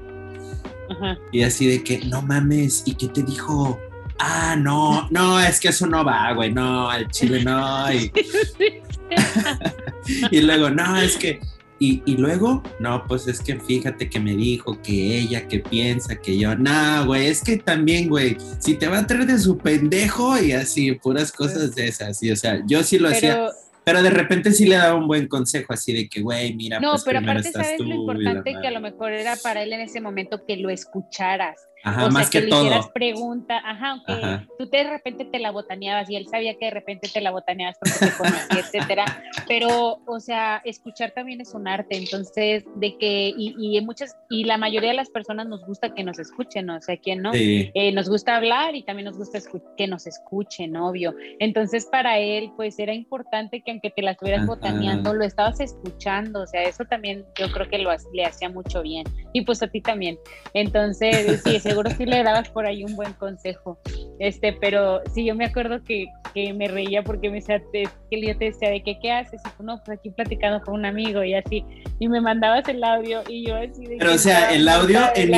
[1.31, 3.79] Y así de que, no mames, ¿y qué te dijo?
[4.19, 7.91] Ah, no, no, es que eso no va, güey, no, al chile no.
[7.91, 8.11] Y,
[10.31, 11.39] y luego, no, es que,
[11.79, 16.15] y, y, luego, no, pues es que fíjate que me dijo que ella, que piensa
[16.15, 19.57] que yo, no, güey, es que también, güey, si te va a traer de su
[19.57, 23.49] pendejo y así, puras cosas de esas, y o sea, yo sí lo hacía
[23.85, 26.91] pero de repente sí le daba un buen consejo, así de que, güey, mira, no,
[26.91, 30.01] pues pero aparte sabes lo importante que a lo mejor era para él en ese
[30.01, 31.69] momento que lo escucharas.
[31.85, 32.61] Ajá, más que, todo.
[32.61, 36.65] le hicieras pregunta, ajá, aunque tú de repente te la botaneabas y él sabía que
[36.65, 39.05] de repente te la botaneabas porque te conocía, etcétera.
[39.47, 41.95] Pero, o sea, escuchar también es un arte.
[41.95, 46.03] Entonces, de que, y, y muchas, y la mayoría de las personas nos gusta que
[46.03, 47.31] nos escuchen, o sea, ¿quién no?
[47.33, 49.39] Eh, nos gusta hablar y también nos gusta
[49.77, 51.13] que nos escuchen, obvio.
[51.39, 56.41] Entonces, para él, pues era importante que aunque te la estuvieras botaneando, lo estabas escuchando.
[56.41, 59.05] O sea, eso también yo creo que lo, le hacía mucho bien.
[59.33, 60.17] Y pues a ti también.
[60.53, 63.77] Entonces, sí, ese seguro sí le dabas por ahí un buen consejo.
[64.19, 67.85] Este, pero sí, yo me acuerdo que, que me reía porque me decía, que
[68.21, 69.41] yo te decía, ¿de qué, qué haces?
[69.45, 71.65] Y tú, no, pues aquí platicando con un amigo y así.
[71.99, 75.33] Y me mandabas el audio y yo así de Pero, o sea, el audio en,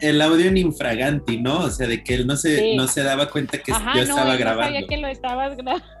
[0.00, 1.58] el audio en infraganti, ¿no?
[1.58, 4.70] O sea, de que él no se, no se daba cuenta que yo estaba grabando.
[4.70, 5.84] No sabía que lo estabas grabando.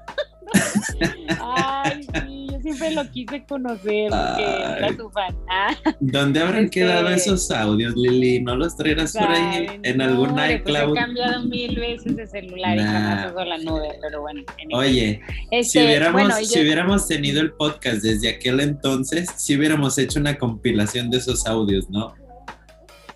[1.40, 2.37] Ay, sí,
[2.72, 4.44] siempre lo quise conocer porque
[4.78, 5.36] era su fan.
[5.50, 5.74] Ah.
[6.00, 8.40] ¿Dónde habrán este, quedado esos audios, Lili?
[8.40, 10.96] ¿No los traerás por ahí en algún pues iCloud?
[10.96, 14.42] he cambiado mil veces de celular y jamás uso la nube, pero bueno.
[14.72, 20.20] Oye, si, este, hubiéramos, si hubiéramos tenido el podcast desde aquel entonces, si hubiéramos hecho
[20.20, 22.14] una compilación de esos audios, ¿no?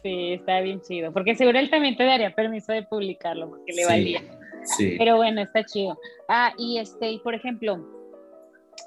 [0.03, 3.85] Sí, está bien chido, porque seguro él también te daría permiso de publicarlo, porque le
[3.85, 4.23] valía.
[4.79, 5.99] Pero bueno, está chido.
[6.29, 8.02] Ah, y este, por ejemplo,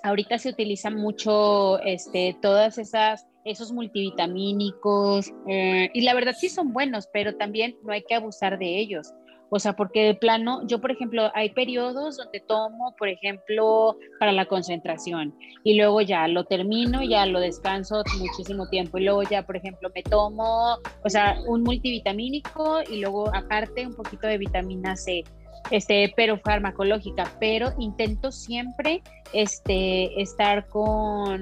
[0.03, 6.73] ahorita se utiliza mucho este, todas esas esos multivitamínicos, eh, y la verdad sí son
[6.73, 9.13] buenos, pero también no hay que abusar de ellos.
[9.51, 14.31] O sea, porque de plano, yo por ejemplo, hay periodos donde tomo, por ejemplo, para
[14.31, 19.45] la concentración y luego ya lo termino, ya lo descanso muchísimo tiempo y luego ya,
[19.45, 24.95] por ejemplo, me tomo, o sea, un multivitamínico y luego aparte un poquito de vitamina
[24.95, 25.23] C
[25.71, 29.01] este, pero farmacológica, pero intento siempre
[29.33, 31.41] este, estar con,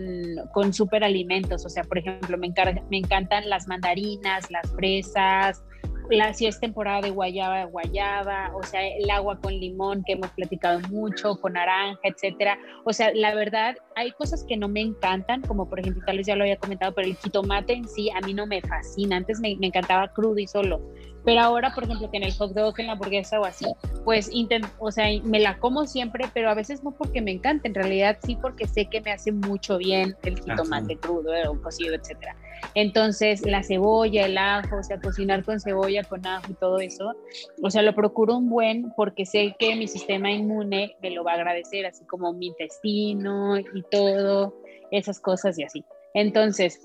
[0.53, 2.53] con superalimentos, o sea, por ejemplo, me,
[2.89, 5.61] me encantan las mandarinas, las fresas,
[6.09, 10.29] la, si es temporada de guayaba, guayaba, o sea, el agua con limón que hemos
[10.31, 12.57] platicado mucho, con naranja, etcétera.
[12.85, 16.27] O sea, la verdad, hay cosas que no me encantan, como por ejemplo, tal vez
[16.27, 19.17] ya lo había comentado, pero el jitomate en sí a mí no me fascina.
[19.17, 20.81] Antes me, me encantaba crudo y solo,
[21.25, 23.65] pero ahora, por ejemplo, que en el hot dog, en la hamburguesa o así,
[24.03, 27.67] pues intento, o sea, me la como siempre, pero a veces no porque me encanta,
[27.67, 31.61] en realidad sí porque sé que me hace mucho bien el jitomate crudo eh, o
[31.61, 32.35] cocido, etcétera.
[32.75, 37.13] Entonces, la cebolla, el ajo, o sea, cocinar con cebolla, con ajo y todo eso,
[37.61, 41.31] o sea, lo procuro un buen porque sé que mi sistema inmune me lo va
[41.31, 44.53] a agradecer, así como mi intestino y todo,
[44.91, 45.85] esas cosas y así.
[46.13, 46.81] Entonces,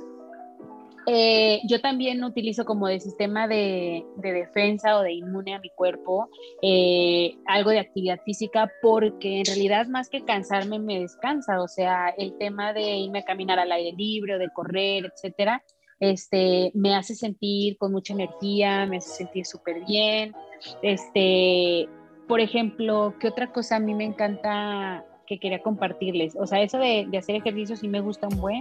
[1.10, 6.28] eh, yo también utilizo como de sistema de, defensa o de inmune a mi cuerpo
[6.60, 12.10] eh, algo de actividad física porque en realidad más que cansarme me descansa, o sea,
[12.10, 15.64] el tema de irme a caminar al aire libre de correr, etcétera,
[15.98, 20.34] este, me hace sentir con mucha energía, me hace sentir súper bien.
[20.82, 21.88] Este,
[22.26, 26.36] por ejemplo, ¿qué otra cosa a mí me encanta que quería compartirles?
[26.36, 28.60] O sea, eso de, de hacer ejercicio sí me gusta un buen.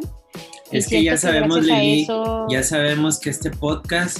[0.71, 2.08] Es que ya sabemos, Lili,
[2.49, 4.19] ya sabemos que este podcast,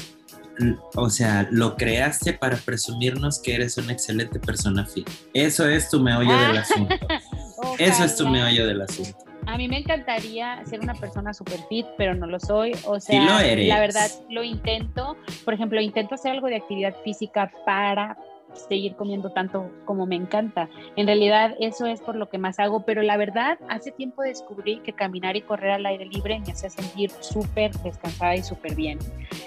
[0.95, 5.10] o sea, lo creaste para presumirnos que eres una excelente persona fit.
[5.33, 6.95] Eso es tu meollo del asunto.
[7.79, 9.17] Eso es tu meollo del asunto.
[9.45, 12.73] A mí me encantaría ser una persona super fit, pero no lo soy.
[12.86, 15.15] O sea, la verdad lo intento.
[15.45, 18.17] Por ejemplo, intento hacer algo de actividad física para
[18.58, 20.70] seguir comiendo tanto como me encanta.
[20.96, 24.80] En realidad eso es por lo que más hago, pero la verdad hace tiempo descubrí
[24.80, 29.00] que caminar y correr al aire libre me hace sentir súper descansada y súper bien.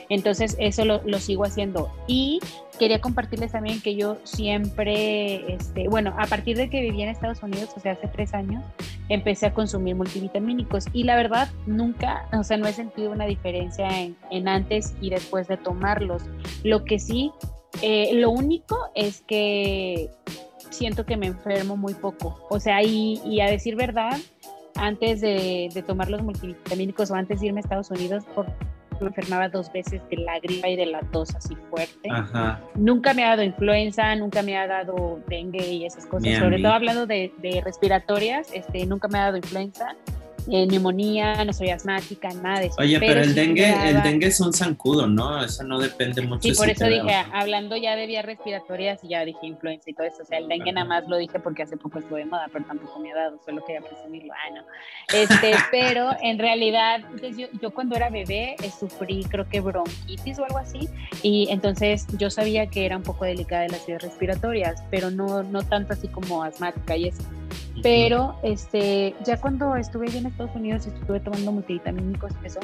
[0.08, 1.92] Entonces eso lo, sigo haciendo.
[2.06, 2.40] Y
[2.78, 7.42] quería compartirles también que yo siempre, este, bueno, a partir de que viví en Estados
[7.42, 8.64] Unidos, o sea, hace tres años,
[9.08, 14.00] empecé a consumir multivitamínicos y la verdad nunca, o sea, no he sentido una diferencia
[14.00, 16.22] en, en antes y después de tomarlos.
[16.64, 17.32] Lo que sí
[17.82, 20.10] eh, lo único es que
[20.70, 22.46] siento que me enfermo muy poco.
[22.48, 24.18] O sea, y, a decir verdad,
[24.76, 28.46] antes de, tomar los multivitamínicos o antes de irme a Estados Unidos, por,
[29.00, 32.08] me enfermaba dos veces de la gripa y de la tos así fuerte.
[32.74, 36.38] Nunca me ha dado influenza, nunca me ha dado dengue y esas cosas.
[36.38, 39.96] Sobre todo hablando de, de, respiratorias, este, nunca me ha dado influenza
[40.50, 42.76] eh, neumonía, no soy asmática, nada de eso.
[42.78, 45.44] Oye, pero, el dengue, el dengue es un zancudo, ¿no?
[45.44, 46.42] Eso no depende mucho.
[46.42, 50.06] Sí, por eso dije, hablando ya de vías respiratorias y ya dije influenza y todo
[50.06, 50.22] eso.
[50.22, 52.64] O sea, el dengue nada más lo dije porque hace poco estuve de moda, pero
[52.64, 54.32] tampoco me ha dado, solo quería presumirlo.
[54.32, 54.62] Ah, no.
[55.16, 57.00] Este, pero en realidad,
[57.36, 60.88] yo, yo, cuando era bebé eh, sufrí, creo que bronquitis o algo así,
[61.22, 65.42] y entonces yo sabía que era un poco delicada de las vías respiratorias, pero no,
[65.42, 67.22] no tanto así como asmática y eso.
[67.82, 72.60] Pero este, ya cuando estuve en Estados Unidos y estuve tomando multivitamínicos, eso,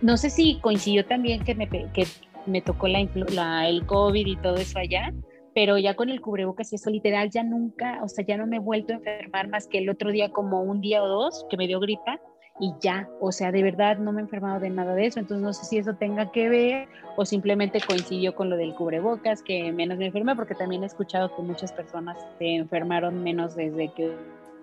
[0.00, 2.06] no sé si coincidió también que me, que
[2.46, 5.12] me tocó la, la, el COVID y todo eso allá,
[5.54, 8.56] pero ya con el cubrebocas y eso literal ya nunca, o sea, ya no me
[8.56, 11.56] he vuelto a enfermar más que el otro día como un día o dos que
[11.56, 12.20] me dio gripa
[12.60, 15.44] y ya, o sea, de verdad no me he enfermado de nada de eso, entonces
[15.44, 19.72] no sé si eso tenga que ver o simplemente coincidió con lo del cubrebocas, que
[19.72, 24.12] menos me enfermé, porque también he escuchado que muchas personas se enfermaron menos desde que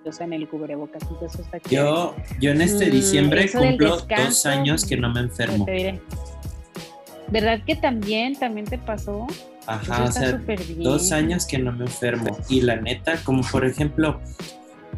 [0.06, 1.04] usan el cubrebocas.
[1.10, 5.66] Entonces, yo, yo en este mm, diciembre cumplo dos años que no me enfermo.
[7.30, 9.28] ¿Verdad que también, también te pasó?
[9.68, 10.42] Ajá, o sea,
[10.78, 12.38] dos años que no me enfermo.
[12.50, 14.20] Y la neta, como por ejemplo,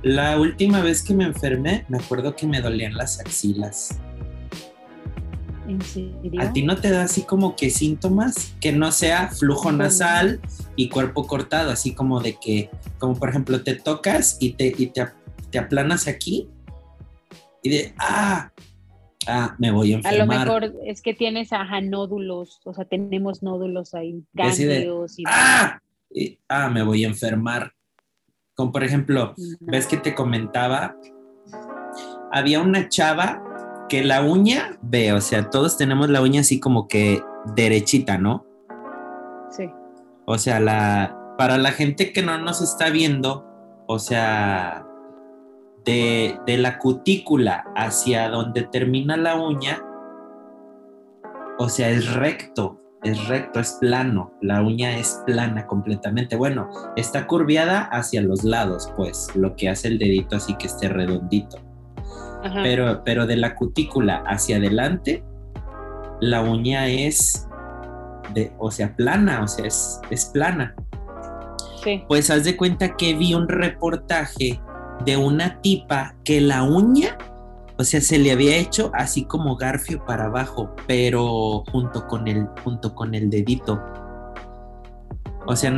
[0.03, 3.99] la última vez que me enfermé, me acuerdo que me dolían las axilas.
[5.67, 6.41] ¿En serio?
[6.41, 8.53] ¿A ti no te da así como que síntomas?
[8.59, 10.41] Que no sea flujo nasal
[10.75, 14.87] y cuerpo cortado, así como de que, como por ejemplo, te tocas y te, y
[14.87, 15.07] te,
[15.49, 16.49] te aplanas aquí
[17.61, 18.51] y de, ah,
[19.25, 20.21] ah, me voy a enfermar.
[20.21, 25.23] A lo mejor es que tienes, ajá, nódulos, o sea, tenemos nódulos ahí, ganglios y...
[25.25, 25.81] Ah,
[26.49, 27.71] ah, me voy a enfermar.
[28.55, 30.95] Como por ejemplo, ves que te comentaba,
[32.31, 33.43] había una chava
[33.89, 37.23] que la uña, ve, o sea, todos tenemos la uña así como que
[37.55, 38.45] derechita, ¿no?
[39.49, 39.69] Sí.
[40.25, 43.45] O sea, la, para la gente que no nos está viendo,
[43.87, 44.85] o sea,
[45.83, 49.83] de, de la cutícula hacia donde termina la uña,
[51.57, 52.79] o sea, es recto.
[53.03, 56.35] Es recto, es plano, la uña es plana completamente.
[56.35, 60.89] Bueno, está curviada hacia los lados, pues, lo que hace el dedito así que esté
[60.89, 61.57] redondito.
[62.61, 65.23] Pero, pero de la cutícula hacia adelante,
[66.19, 67.47] la uña es,
[68.33, 70.75] de, o sea, plana, o sea, es, es plana.
[71.81, 72.03] Sí.
[72.07, 74.61] Pues haz de cuenta que vi un reportaje
[75.05, 77.17] de una tipa que la uña
[77.77, 82.47] o sea, se le había hecho así como garfio para abajo, pero junto con el,
[82.63, 83.81] junto con el dedito.
[85.47, 85.71] O sea,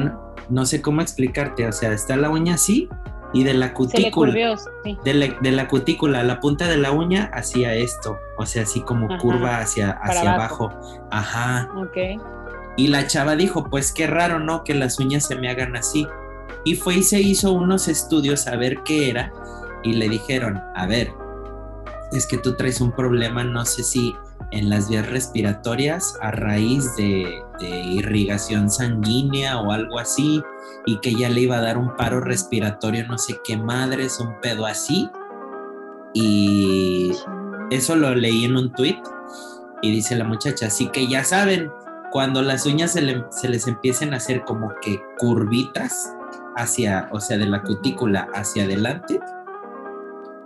[0.50, 1.66] no, sé cómo explicarte.
[1.68, 2.90] O sea, está la uña así
[3.34, 4.34] y de la cutícula.
[4.34, 8.18] de, la, de, la, cutícula, la punta de la uña hacia esto.
[8.38, 10.72] O sea, así como curva hacia, hacia abajo.
[11.12, 11.70] Ajá.
[11.78, 12.22] Ok.
[12.78, 14.66] Y la chava dijo, pues qué raro, ¿no?
[14.66, 16.06] Que las uñas se me hagan así.
[16.66, 19.32] Y fue y se hizo unos estudios a ver qué era.
[19.82, 21.14] Y le dijeron, a ver,
[22.12, 24.16] es que tú traes un problema, no sé si
[24.52, 30.44] en las vías respiratorias a raíz de, irrigación sanguínea o algo así,
[30.86, 34.40] y que ya le iba a dar un paro respiratorio, no sé qué madres, un
[34.42, 35.10] pedo así.
[36.14, 37.12] Y
[37.72, 39.02] eso lo leí en un tweet
[39.82, 41.72] y dice la muchacha, así que ya saben,
[42.12, 46.14] cuando las uñas se, se les empiecen a hacer como que curvitas
[46.58, 49.20] hacia, o sea, de la cutícula hacia adelante,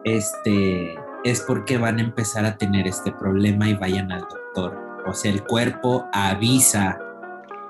[0.04, 4.78] este, es porque van a empezar a tener este problema y vayan al doctor.
[5.06, 7.00] O sea, el cuerpo avisa.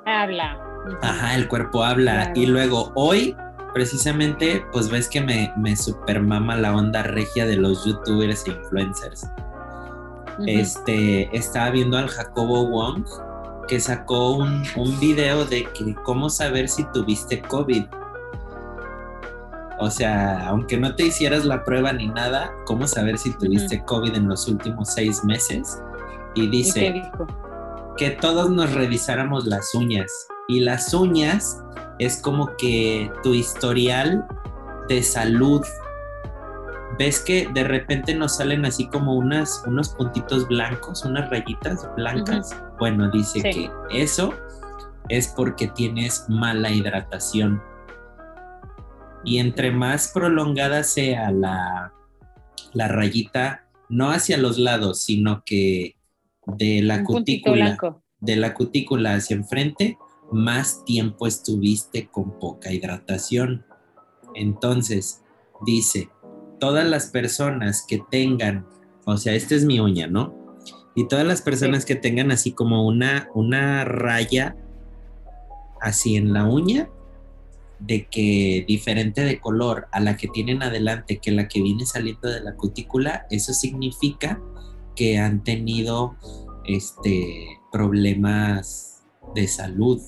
[0.05, 0.57] Habla.
[1.01, 2.31] Ajá, el cuerpo habla.
[2.35, 3.35] Y luego hoy,
[3.73, 9.29] precisamente, pues ves que me, me supermama la onda regia de los youtubers e influencers.
[10.45, 13.03] Este, estaba viendo al Jacobo Wong
[13.67, 17.85] que sacó un, un video de que cómo saber si tuviste COVID.
[19.79, 24.13] O sea, aunque no te hicieras la prueba ni nada, ¿cómo saber si tuviste COVID
[24.13, 25.81] en los últimos seis meses?
[26.35, 27.01] Y dice
[27.95, 30.11] que todos nos revisáramos las uñas.
[30.49, 31.63] Y las uñas
[31.97, 34.27] es como que tu historial
[34.89, 35.61] de salud.
[36.97, 42.53] ¿Ves que de repente nos salen así como unas, unos puntitos blancos, unas rayitas blancas?
[42.79, 44.33] Bueno, dice que eso
[45.07, 47.61] es porque tienes mala hidratación
[49.23, 51.93] y entre más prolongada sea la,
[52.73, 55.95] la rayita, no hacia los lados, sino que
[56.45, 57.77] de la cutícula,
[58.19, 59.97] de la cutícula hacia enfrente,
[60.31, 63.65] más tiempo estuviste con poca hidratación.
[64.35, 65.23] Entonces,
[65.65, 66.09] dice,
[66.59, 68.65] todas las personas que tengan,
[69.05, 70.35] o sea, esta es mi uña, ¿no?
[70.95, 74.55] Y todas las personas que tengan así como una, una raya
[75.81, 76.89] así en la uña,
[77.79, 82.29] de que diferente de color a la que tienen adelante que la que viene saliendo
[82.29, 84.41] de la cutícula, eso significa
[84.95, 86.15] que han tenido
[86.65, 90.01] este problemas de salud.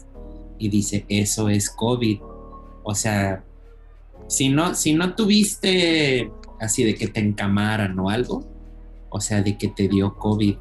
[0.57, 2.19] Y dice eso es COVID.
[2.84, 3.43] O sea,
[4.27, 8.45] si no, si no tuviste así de que te encamaran o algo,
[9.10, 10.55] o sea, de que te dio COVID.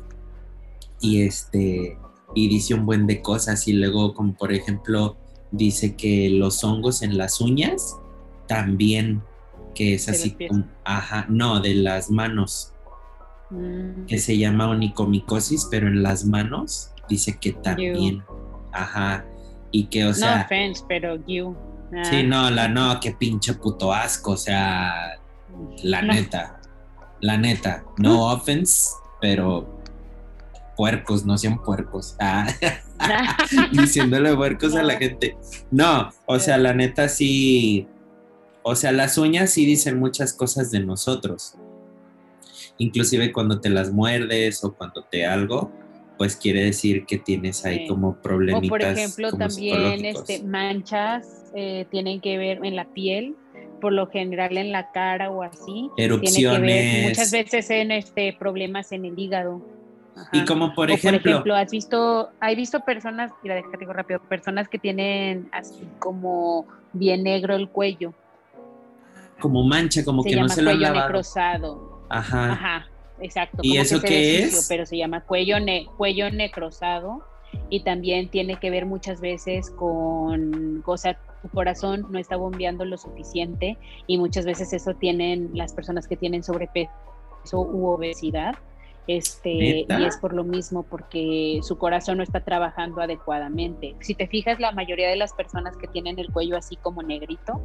[1.01, 1.99] Y este,
[2.35, 3.67] y dice un buen de cosas.
[3.69, 5.17] Y luego como por ejemplo
[5.51, 7.97] dice que los hongos en las uñas
[8.47, 9.23] también,
[9.75, 12.73] que es así como, ajá, no, de las manos,
[13.51, 14.07] mm.
[14.07, 18.23] que se llama onicomicosis, pero en las manos dice que también,
[18.73, 19.25] ajá,
[19.71, 20.39] y que, o sea...
[20.39, 21.57] No offense, pero you.
[22.05, 22.23] Sí, ah.
[22.23, 25.19] no, la no, qué pinche puto asco, o sea,
[25.83, 26.61] la neta,
[27.21, 29.80] la neta, no offense, pero
[30.81, 32.17] puercos, no sean puercos.
[32.19, 32.47] Ah,
[33.73, 35.37] diciéndole puercos a la gente.
[35.71, 37.87] No, o sea, la neta sí,
[38.63, 41.57] o sea, las uñas sí dicen muchas cosas de nosotros.
[42.79, 45.71] Inclusive cuando te las muerdes o cuando te algo,
[46.17, 48.67] pues quiere decir que tienes ahí como problemitas.
[48.67, 53.37] O por ejemplo, también este, manchas eh, tienen que ver en la piel,
[53.83, 55.91] por lo general en la cara o así.
[55.99, 57.09] Erupciones.
[57.09, 59.61] muchas veces en este, problemas en el hígado.
[60.33, 64.21] Y como por ejemplo, por ejemplo, has visto, hay visto personas, mira, déjate digo rápido,
[64.21, 68.13] personas que tienen así como bien negro el cuello.
[69.39, 71.07] Como mancha, como que no se lo han lavado.
[71.07, 72.05] necrosado.
[72.09, 72.53] Ajá.
[72.53, 72.89] Ajá,
[73.21, 73.59] exacto.
[73.63, 74.67] ¿Y eso qué es?
[74.69, 75.57] Pero se llama cuello,
[75.97, 77.25] cuello necrosado
[77.69, 82.85] y también tiene que ver muchas veces con, o sea, tu corazón no está bombeando
[82.85, 86.91] lo suficiente y muchas veces eso tienen las personas que tienen sobrepeso
[87.53, 88.57] u obesidad
[89.07, 93.97] este, y es por lo mismo, porque su corazón no está trabajando adecuadamente.
[94.01, 97.61] Si te fijas, la mayoría de las personas que tienen el cuello así como negrito,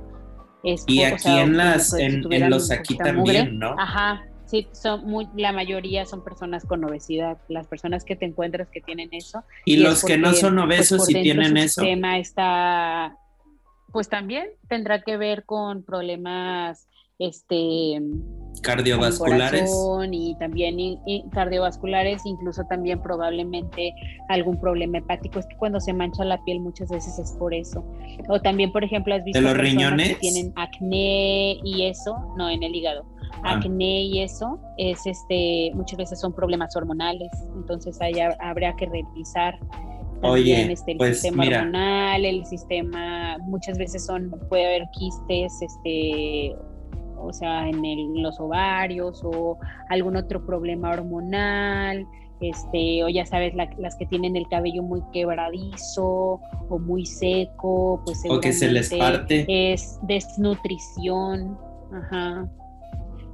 [0.64, 3.76] es y aquí en las, en, los aquí también, ¿no?
[3.78, 8.70] Ajá, sí, son muy, la mayoría son personas con obesidad, las personas que te encuentras
[8.70, 9.44] que tienen eso.
[9.66, 11.82] Y, los que no son pues, obesos y tienen eso.
[11.82, 13.18] El sistema está,
[13.92, 16.88] pues también tendrá que ver con problemas
[17.20, 18.02] este
[18.62, 19.72] cardiovasculares.
[20.12, 21.00] y también
[21.32, 23.94] cardiovasculares incluso también probablemente
[24.30, 25.40] algún problema hepático.
[25.40, 27.86] Es que cuando se mancha la piel muchas veces es por eso.
[28.30, 32.50] O también por ejemplo has visto ¿De los riñones que tienen acné y eso no
[32.50, 33.06] en el hígado.
[33.44, 33.58] Ah.
[33.58, 37.30] acné y eso es este muchas veces son problemas hormonales.
[37.56, 39.60] Entonces ahí habría que revisar
[40.22, 46.56] Oye, este, el pues, sistema hormonal, el sistema, muchas veces son, puede haber quistes, este,
[47.18, 49.58] o sea, en los ovarios o
[49.90, 52.06] algún otro problema hormonal,
[52.42, 58.22] este, o ya sabes, las que tienen el cabello muy quebradizo o muy seco, pues
[58.30, 59.46] o que se les parte.
[59.48, 61.58] Es desnutrición,
[61.94, 62.50] ajá.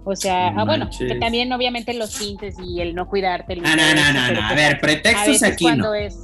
[0.03, 3.55] O sea, ah, bueno, que también obviamente los tintes y el no cuidarte.
[3.55, 5.93] no, no, no, no, a ver, pretextos aquí no.
[5.93, 6.17] Es,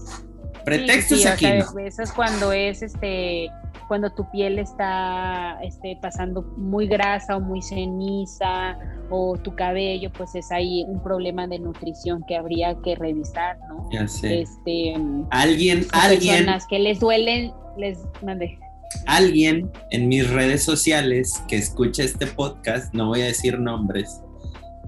[0.66, 1.80] pretextos aquí no.
[1.80, 3.50] Eso es cuando es este
[3.88, 8.78] cuando tu piel está este, pasando muy grasa o muy ceniza
[9.10, 13.90] o tu cabello, pues es ahí un problema de nutrición que habría que revisar, ¿no?
[13.92, 14.42] Ya sé.
[14.42, 14.94] Este,
[15.30, 16.36] alguien, alguien.
[16.36, 18.60] Personas que les duelen, les mandé.
[19.06, 24.22] Alguien en mis redes sociales que escucha este podcast, no voy a decir nombres,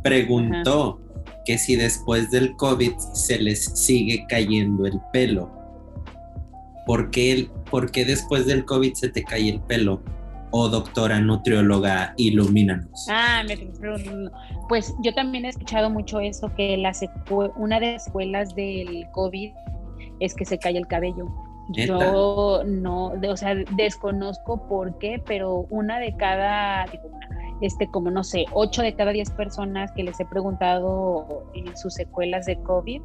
[0.04, 1.00] preguntó
[1.46, 5.59] que si después del COVID se les sigue cayendo el pelo.
[6.90, 10.02] ¿Por qué, ¿Por qué después del COVID se te cae el pelo?
[10.50, 13.06] O oh, doctora nutrióloga, ilumínanos.
[13.08, 13.56] Ah, me
[14.68, 16.92] pues yo también he escuchado mucho eso, que la
[17.58, 19.52] una de las secuelas del COVID
[20.20, 21.28] es que se cae el cabello.
[21.74, 26.88] Yo no, o sea, desconozco por qué, pero una de cada,
[27.62, 31.94] este, como no sé, ocho de cada diez personas que les he preguntado en sus
[31.94, 33.00] secuelas de COVID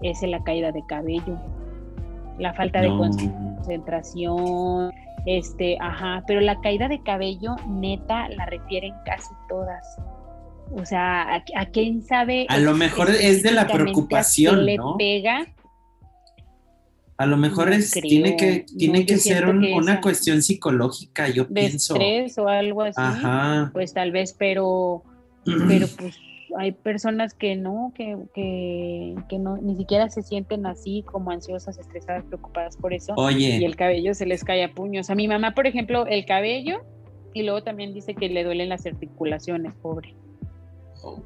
[0.00, 1.38] es en la caída de cabello
[2.38, 4.92] la falta de concentración,
[5.26, 9.84] este, ajá, pero la caída de cabello neta la refieren casi todas.
[10.72, 12.46] O sea, ¿a, quién sabe?
[12.48, 14.96] A lo mejor es de la preocupación, le ¿no?
[14.96, 15.46] pega.
[17.16, 21.94] A lo mejor es, tiene que, tiene que ser una cuestión psicológica, yo de pienso.
[21.94, 22.94] Estrés o algo así.
[22.96, 23.70] Ajá.
[23.74, 25.02] Pues tal vez, pero,
[25.44, 26.18] pero pues
[26.58, 32.24] hay personas que no, que, que, no, ni siquiera se sienten así como ansiosas, estresadas,
[32.24, 33.14] preocupadas por eso.
[33.16, 33.58] Oye.
[33.58, 35.10] Y el cabello se les cae a puños.
[35.10, 36.82] A mi mamá, por ejemplo, el cabello,
[37.34, 40.14] y luego también dice que le duelen las articulaciones, pobre.
[41.02, 41.22] Oh.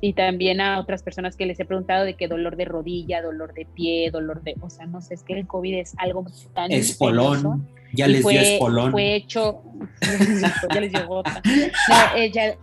[0.00, 3.54] Y también a otras personas que les he preguntado de qué dolor de rodilla, dolor
[3.54, 6.72] de pie, dolor de, o sea, no sé, es que el COVID es algo tan
[6.72, 8.92] espolón, ya les dio espolón.
[8.92, 9.62] Fue hecho,
[10.74, 11.42] ya les dio gota.
[11.44, 12.56] No, ella,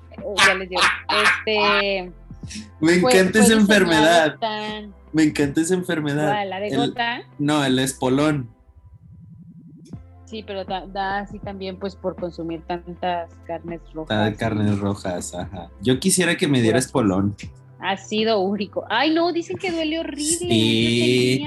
[0.48, 0.82] ya les digo.
[1.24, 2.12] Este,
[2.80, 4.38] Me encanta esa enfermedad.
[5.14, 6.48] Me encanta esa enfermedad.
[6.48, 7.24] ¿La de gota?
[7.40, 8.50] no, el espolón.
[10.26, 14.38] Sí, pero da, así también pues por consumir tantas carnes rojas.
[14.38, 15.70] Carnes rojas, ajá.
[15.82, 17.36] Yo quisiera que me diera espolón.
[17.80, 18.86] Ácido úrico.
[18.90, 20.48] Ay, no, dicen que duele horrible.
[20.48, 21.44] Sí.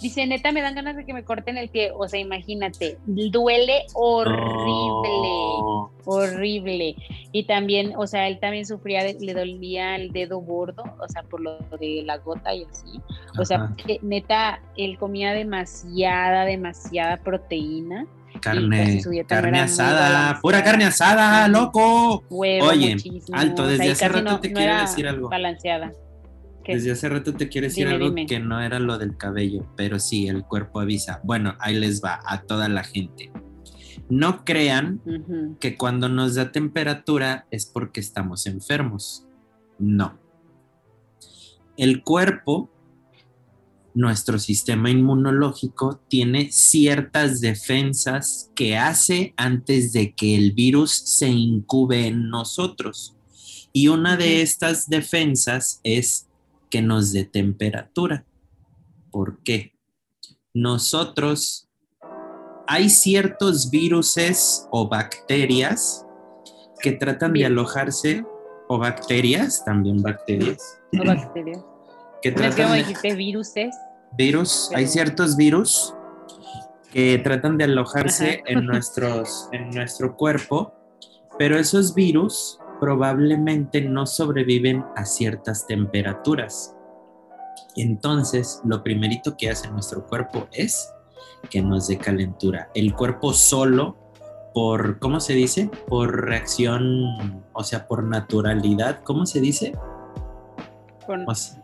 [0.00, 1.90] Dice, neta, me dan ganas de que me corten el pie.
[1.94, 5.28] O sea, imagínate, duele horrible,
[6.04, 6.96] horrible.
[7.32, 11.40] Y también, o sea, él también sufría, le dolía el dedo gordo, o sea, por
[11.40, 13.00] lo de la gota y así.
[13.38, 18.06] O sea, neta, él comía demasiada, demasiada proteína.
[18.40, 22.22] Carne, carne asada, pura carne asada, loco.
[22.30, 22.96] Oye,
[23.32, 25.28] alto, desde hace rato te quiero decir algo.
[25.28, 25.92] Balanceada.
[26.68, 30.28] Desde hace rato te quiero decir algo que no era lo del cabello, pero sí,
[30.28, 31.20] el cuerpo avisa.
[31.24, 33.32] Bueno, ahí les va a toda la gente.
[34.10, 35.00] No crean
[35.60, 39.26] que cuando nos da temperatura es porque estamos enfermos.
[39.78, 40.18] No.
[41.78, 42.70] El cuerpo,
[43.94, 52.06] nuestro sistema inmunológico, tiene ciertas defensas que hace antes de que el virus se incube
[52.06, 53.16] en nosotros.
[53.72, 56.27] Y una de estas defensas es
[56.70, 58.24] que nos dé temperatura.
[59.10, 59.74] ¿Por qué?
[60.54, 61.68] Nosotros,
[62.66, 66.06] hay ciertos viruses o bacterias
[66.80, 68.24] que tratan de alojarse,
[68.68, 70.78] o bacterias, también bacterias.
[70.98, 71.64] O bacterias.
[72.20, 73.76] Que tratan dijiste viruses.
[74.16, 75.94] Virus, hay ciertos virus
[76.92, 80.72] que tratan de alojarse en, nuestros, en nuestro cuerpo,
[81.38, 86.74] pero esos virus probablemente no sobreviven a ciertas temperaturas.
[87.76, 90.92] Entonces, lo primerito que hace nuestro cuerpo es
[91.50, 92.70] que nos dé calentura.
[92.74, 93.96] El cuerpo solo
[94.54, 95.70] por, ¿cómo se dice?
[95.86, 99.72] Por reacción, o sea, por naturalidad, ¿cómo se dice?
[101.06, 101.62] Por, O sea,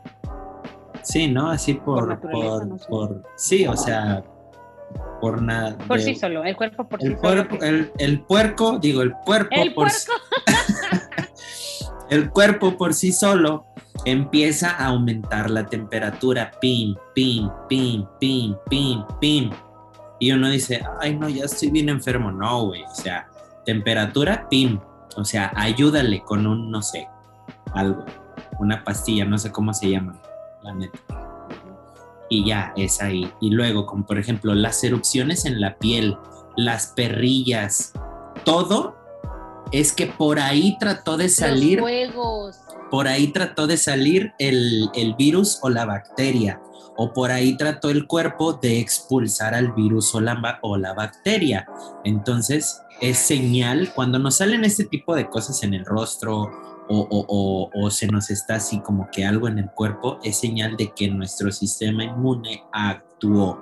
[1.02, 1.50] sí, ¿no?
[1.50, 2.86] Así por, Por por, naturaleza, no sé.
[2.88, 4.22] por- sí, o sea,
[5.20, 5.76] por nada.
[5.88, 7.20] por sí solo, el cuerpo por sí El, solo.
[7.48, 10.12] cuerpo, el, el puerco, digo, el puerco El por puerco.
[12.10, 13.64] el cuerpo por sí solo
[14.04, 19.50] empieza a aumentar la temperatura, pim, pim, pim, pim, pim, pim.
[20.20, 22.30] Y uno dice, ay, no, ya estoy bien enfermo.
[22.30, 23.28] No, güey, o sea,
[23.64, 24.78] temperatura, pim.
[25.16, 27.08] O sea, ayúdale con un, no sé,
[27.72, 28.04] algo,
[28.58, 30.20] una pastilla, no sé cómo se llama,
[30.62, 30.98] la neta.
[32.28, 33.30] Y ya, es ahí.
[33.40, 36.16] Y luego, como por ejemplo, las erupciones en la piel,
[36.56, 37.92] las perrillas,
[38.44, 38.96] todo
[39.80, 42.60] es que por ahí trató de salir Los juegos.
[42.90, 46.60] por ahí trató de salir el, el virus o la bacteria,
[46.96, 51.66] o por ahí trató el cuerpo de expulsar al virus o la, o la bacteria.
[52.04, 56.42] Entonces, es señal, cuando nos salen este tipo de cosas en el rostro
[56.88, 60.38] o, o- o- o se nos está así como que algo en el cuerpo, es
[60.38, 63.58] señal de que nuestro sistema inmune actuó.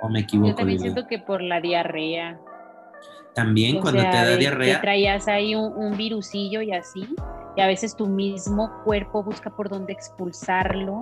[0.00, 0.50] ¿O me equivoco?
[0.50, 2.38] Yo también siento que por la diarrea.
[3.38, 4.74] También O cuando sea, te da diarrea.
[4.74, 7.06] Que traías ahí un, un virusillo y así,
[7.56, 10.98] y a veces tu mismo cuerpo busca por dónde expulsarlo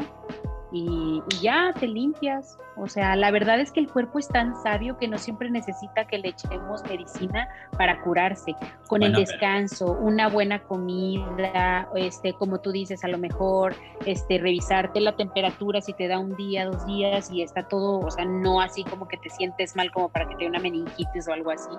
[0.72, 2.58] y, y ya te limpias.
[2.76, 6.06] O sea, la verdad es que el cuerpo es tan sabio que no siempre necesita
[6.06, 7.48] que le echemos medicina
[7.78, 8.52] para curarse.
[8.86, 13.74] Con Bueno, el pero- descanso, una buena comida, este, como tú dices, a lo mejor
[14.04, 18.10] este, revisarte la temperatura si te da un día, dos días y está todo, o
[18.10, 21.26] sea, no así como que te sientes mal como para que te dé una meningitis
[21.28, 21.70] o algo así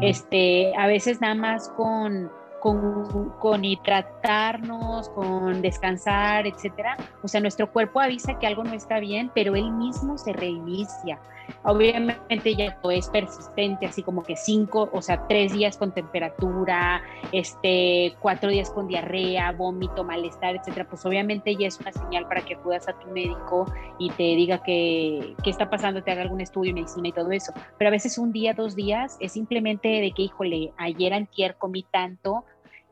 [0.00, 2.30] este, a veces nada más con,
[2.60, 6.96] con, hidratarnos, con descansar, etcétera.
[7.22, 11.18] O sea, nuestro cuerpo avisa que algo no está bien, pero él mismo se reinicia.
[11.64, 17.02] Obviamente ya no es persistente, así como que cinco, o sea, tres días con temperatura,
[17.32, 20.88] este, cuatro días con diarrea, vómito, malestar, etcétera.
[20.88, 23.66] Pues obviamente ya es una señal para que acudas a tu médico
[23.98, 27.52] y te diga que, qué está pasando, te haga algún estudio, medicina y todo eso
[27.78, 31.84] pero a veces un día, dos días es simplemente de que, híjole, ayer antier comí
[31.90, 32.44] tanto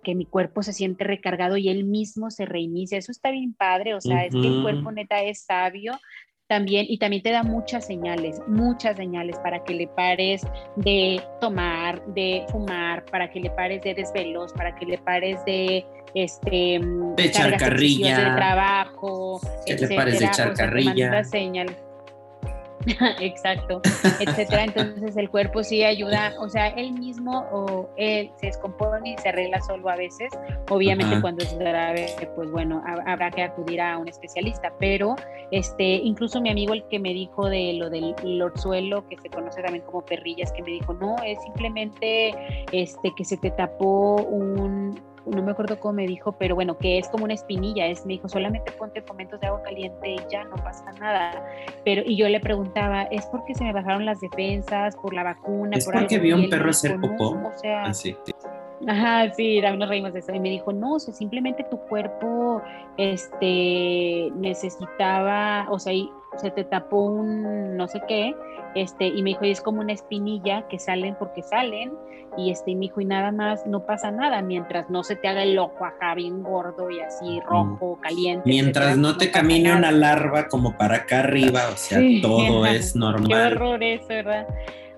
[0.03, 2.99] que mi cuerpo se siente recargado y él mismo se reinicia.
[2.99, 5.99] Eso está bien padre, o sea, es que el cuerpo neta es sabio
[6.49, 10.43] también y también te da muchas señales, muchas señales para que le pares
[10.77, 15.85] de tomar, de fumar, para que le pares de desvelos, para que le pares de
[16.15, 16.81] este
[17.17, 18.31] De echar carrilla.
[18.31, 21.25] de trabajo, Que le pares de echar carrilla.
[21.25, 21.77] señales.
[23.21, 23.81] Exacto,
[24.21, 24.65] etcétera.
[24.65, 29.29] Entonces el cuerpo sí ayuda, o sea, él mismo o él se descompone y se
[29.31, 30.33] arregla solo a veces.
[30.71, 32.07] Obviamente cuando es grave,
[32.37, 35.17] pues bueno, ha- habrá que acudir a un especialista, pero
[35.51, 39.63] este, incluso mi amigo el que me dijo de lo del lorzuelo, que se conoce
[39.63, 42.35] también como perrillas, que me dijo, no, es simplemente
[42.73, 46.99] este que se te tapó un no me acuerdo cómo me dijo, pero bueno, que
[46.99, 50.45] es como una espinilla, es, me dijo, solamente ponte fomentos de agua caliente y ya
[50.45, 51.45] no pasa nada.
[51.85, 55.77] Pero, y yo le preguntaba, ¿es porque se me bajaron las defensas por la vacuna?
[55.77, 57.31] Es por porque algo?" vi a un perro hacer "No, popó".
[57.49, 58.17] o sea, Así.
[58.87, 60.35] Ajá, sí, también nos reímos de eso.
[60.35, 62.61] Y me dijo, no, o sea, simplemente tu cuerpo
[62.99, 68.35] este, necesitaba, o sea, y se te tapó un no sé qué,
[68.75, 71.93] este, y me dijo, y es como una espinilla que salen porque salen,
[72.37, 75.29] y este, y me dijo, y nada más, no pasa nada, mientras no se te
[75.29, 78.43] haga el ojo ajá bien gordo y así rojo, caliente.
[78.45, 82.21] Mientras etcétera, no te camine una larva como para acá arriba, o sea, Sí.
[82.21, 83.53] todo es Qué normal.
[83.53, 84.47] horror eso, ¿verdad?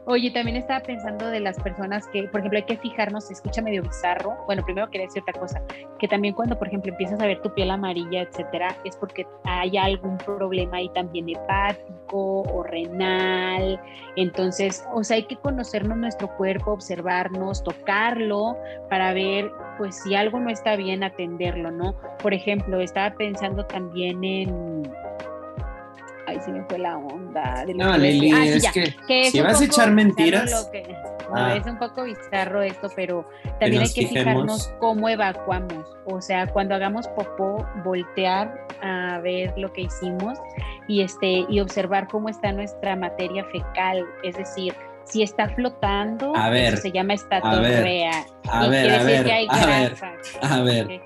[0.09, 3.61] Oye, también estaba pensando de las personas que, por ejemplo, hay que fijarnos, se escucha
[3.61, 4.36] medio bizarro.
[4.46, 5.61] Bueno, primero quería decir otra cosa,
[5.98, 9.76] que también cuando, por ejemplo, empiezas a ver tu piel amarilla, etcétera, es porque hay
[9.76, 13.80] algún problema ahí también hepático o renal.
[14.14, 18.57] Entonces, o sea, hay que conocernos nuestro cuerpo, observarnos, tocarlo
[18.88, 21.96] para ver, pues, si algo no está bien, atenderlo, ¿no?
[22.22, 24.88] Por ejemplo, estaba pensando también en
[26.37, 27.64] Ay, se me fue la onda.
[27.66, 27.99] de No, que.
[27.99, 31.34] Lili, Ah, sí, es ya, que, que es si vas a echar mentiras, que- no,
[31.34, 31.57] Ah.
[31.57, 33.28] es un poco bizarro esto, pero
[33.59, 34.24] también hay nos que fijemos.
[34.24, 35.97] fijarnos cómo evacuamos.
[36.07, 40.39] O sea, cuando hagamos popó, voltear a ver lo que hicimos
[40.87, 44.05] y, este, y observar cómo está nuestra materia fecal.
[44.22, 44.72] Es decir,
[45.05, 48.24] si está flotando, A ver, eso se llama estatorrea.
[48.49, 49.97] a ver, a ver, que hay a ver,
[50.43, 51.01] a ver.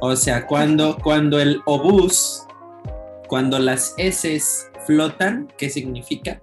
[0.00, 2.45] O sea, cuando, cuando el obús,
[3.28, 6.40] cuando las heces flotan, ¿qué significa?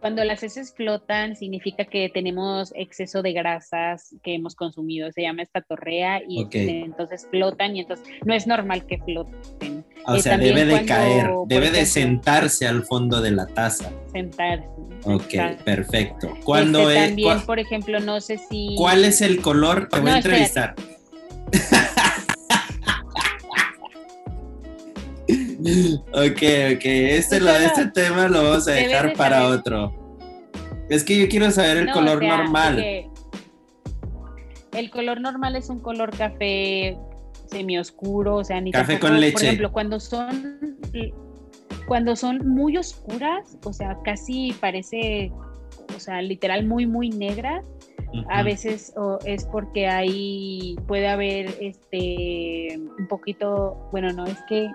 [0.00, 5.10] Cuando las heces flotan, significa que tenemos exceso de grasas que hemos consumido.
[5.12, 9.82] Se llama estatorrea y entonces flotan y entonces no es normal que floten.
[10.06, 13.90] O Eh, sea, debe de caer, debe de sentarse al fondo de la taza.
[14.12, 14.66] sentarse.
[15.06, 15.64] Ok, Exacto.
[15.64, 16.34] perfecto.
[16.44, 18.74] Cuando Este, es, también, por ejemplo, no sé si...
[18.76, 19.88] ¿Cuál es el color?
[19.88, 20.74] Te voy No, a entrevistar.
[26.12, 26.42] ok,
[26.76, 26.84] ok.
[26.84, 29.58] Este, lo, este tema lo vamos a dejar de para saber.
[29.60, 30.04] otro.
[30.90, 32.84] Es que yo quiero saber el No, color o sea, normal.
[34.72, 36.98] El color normal es un color café
[37.46, 39.32] semioscuro, o sea, ni Café tampoco- con leche.
[39.32, 40.58] Por ejemplo, cuando son
[41.86, 45.30] cuando son muy oscuras, o sea, casi parece,
[45.94, 47.62] o sea, literal muy muy negras,
[48.28, 54.70] a veces o es porque ahí puede haber este un poquito, bueno, no es que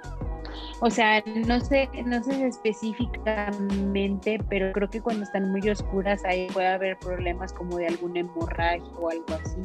[0.81, 6.47] o sea, no sé, no sé específicamente, pero creo que cuando están muy oscuras ahí
[6.53, 9.61] puede haber problemas como de alguna hemorragia o algo así.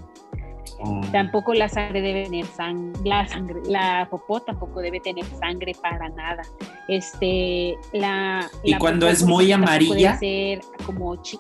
[0.81, 1.01] Oh.
[1.13, 6.09] Tampoco la sangre debe tener sangre, la sangre, la popó tampoco debe tener sangre para
[6.09, 6.43] nada.
[6.89, 8.51] Este, la.
[8.65, 10.19] ¿Y la cuando es por muy amarilla?
[10.21, 11.39] Debe ser como chi-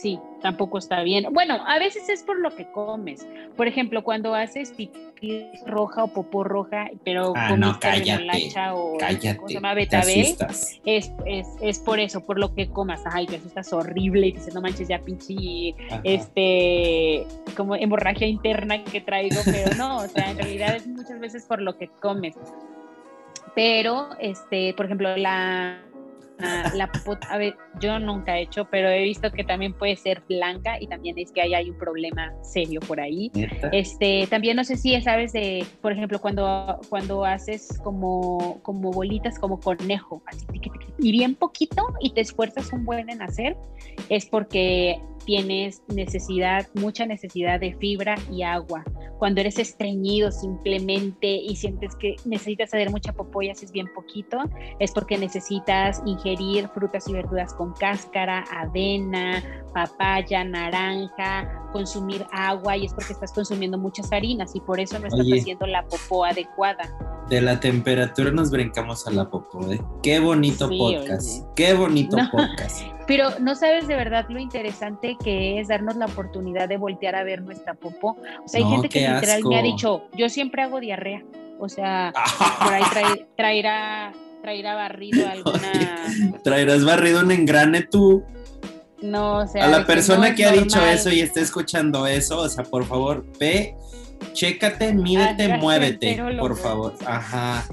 [0.00, 1.26] Sí, tampoco está bien.
[1.32, 3.26] Bueno, a veces es por lo que comes.
[3.56, 8.28] Por ejemplo, cuando haces pipí roja o popó roja, pero Ah, no, cállate,
[8.72, 9.54] o ¿cómo se Cállate.
[9.54, 9.74] llama?
[9.74, 10.36] Betabel,
[10.84, 13.02] es, es, es por eso, por lo que comas.
[13.12, 16.00] Ay, te asustas horrible y dices, no manches, ya pinche Ajá.
[16.04, 17.26] este
[17.56, 21.60] como hemorragia interna que traigo, pero no, o sea, en realidad es muchas veces por
[21.60, 22.36] lo que comes.
[23.56, 25.80] Pero, este, por ejemplo, la,
[26.38, 26.90] la, la
[27.28, 30.86] a ver, yo nunca he hecho, pero he visto que también puede ser blanca y
[30.86, 33.30] también es que ahí hay un problema serio por ahí.
[33.72, 39.38] Este, también no sé si sabes de, por ejemplo, cuando, cuando haces como, como bolitas,
[39.38, 40.46] como conejo, así,
[40.98, 43.56] y bien poquito y te esfuerzas un buen en hacer,
[44.08, 48.82] es porque tienes necesidad, mucha necesidad de fibra y agua.
[49.18, 54.38] Cuando eres estreñido simplemente y sientes que necesitas hacer mucha popó y haces bien poquito,
[54.78, 59.42] es porque necesitas ingerir frutas y verduras con cáscara, avena,
[59.74, 65.08] papaya, naranja, consumir agua y es porque estás consumiendo muchas harinas y por eso no
[65.08, 65.40] estás Oye.
[65.40, 66.88] haciendo la popó adecuada.
[67.28, 69.78] De la temperatura nos brincamos a la popó, ¿eh?
[70.02, 71.28] Qué bonito Sí, podcast.
[71.42, 71.52] oye.
[71.54, 72.30] Qué bonito No.
[72.30, 72.80] podcast.
[73.06, 77.24] Pero no sabes de verdad lo interesante que es darnos la oportunidad de voltear a
[77.24, 78.16] ver nuestra popó.
[78.44, 81.22] O sea, hay No, gente que literal me ha dicho, yo siempre hago diarrea.
[81.58, 82.12] O sea,
[82.62, 84.12] por ahí trae- traerá,
[84.42, 85.72] traerá barrido alguna...
[86.44, 88.24] Traerás barrido un engrane tú.
[89.02, 92.06] No, o sea, a la que persona no que ha dicho eso y está escuchando
[92.06, 93.76] eso, o sea, por favor, ve,
[94.32, 96.94] chécate, mídete, Hágase muévete, por favor.
[97.06, 97.64] Ajá.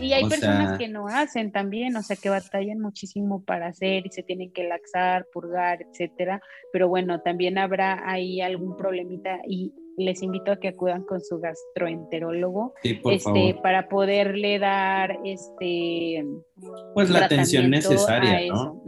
[0.00, 3.68] Y hay O personas sea- que no hacen también, o sea, que batallan muchísimo para
[3.68, 6.40] hacer y se tienen que laxar, purgar, etcétera.
[6.72, 11.38] Pero bueno, también habrá ahí algún problemita y les invito a que acudan con su
[11.38, 13.62] gastroenterólogo Sí, por este, favor.
[13.62, 16.24] para poderle dar este
[16.94, 18.52] Pues la atención necesaria.
[18.52, 18.82] ¿no?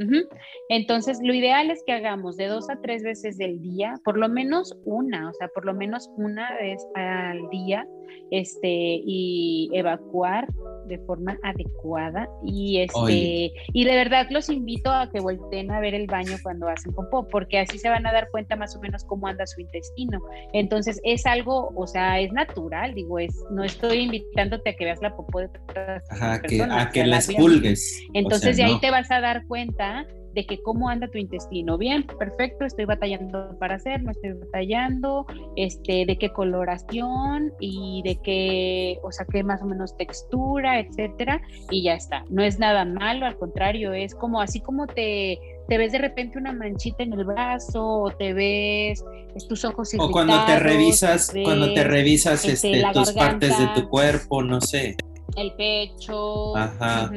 [0.68, 4.28] Entonces, lo ideal es que hagamos de dos a tres veces del día, por lo
[4.28, 7.86] menos una, o sea, por lo menos una vez al día,
[8.30, 8.68] este,
[9.04, 10.46] y evacuar
[10.86, 12.28] de forma adecuada.
[12.44, 13.52] Y este, Oye.
[13.72, 17.26] y de verdad los invito a que volteen a ver el baño cuando hacen popó,
[17.28, 20.20] porque así se van a dar cuenta más o menos cómo anda su intestino.
[20.52, 25.01] Entonces, es algo, o sea, es natural, digo, es, no estoy invitándote a que veas
[25.03, 28.03] la popó de otras Ajá, que, personas, a que o sea, la expulgues.
[28.09, 28.80] O entonces sea, de ahí no.
[28.80, 31.78] te vas a dar cuenta de que cómo anda tu intestino.
[31.78, 35.26] Bien, perfecto, estoy batallando para hacer, no estoy batallando,
[35.56, 41.40] este, de qué coloración y de qué, o sea, qué más o menos textura, etcétera,
[41.70, 42.24] y ya está.
[42.28, 46.36] No es nada malo, al contrario, es como así como te te ves de repente
[46.36, 49.04] una manchita en el brazo o te ves
[49.48, 53.56] tus ojos O cuando te irritados, revisas, ves cuando te revisas este, este, tus partes
[53.56, 54.96] de tu cuerpo, no sé.
[55.36, 57.10] El pecho, Ajá.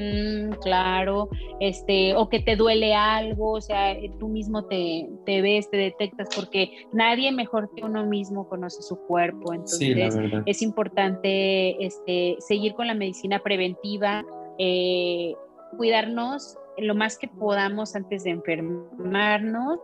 [0.62, 5.70] claro, este, o que te duele algo, o sea, eh, tú mismo te, te ves,
[5.70, 11.84] te detectas, porque nadie mejor que uno mismo conoce su cuerpo, entonces Sí, es importante
[11.86, 14.24] este, seguir con la medicina preventiva,
[14.58, 15.34] eh,
[15.78, 19.80] cuidarnos lo más que podamos antes de enfermarnos.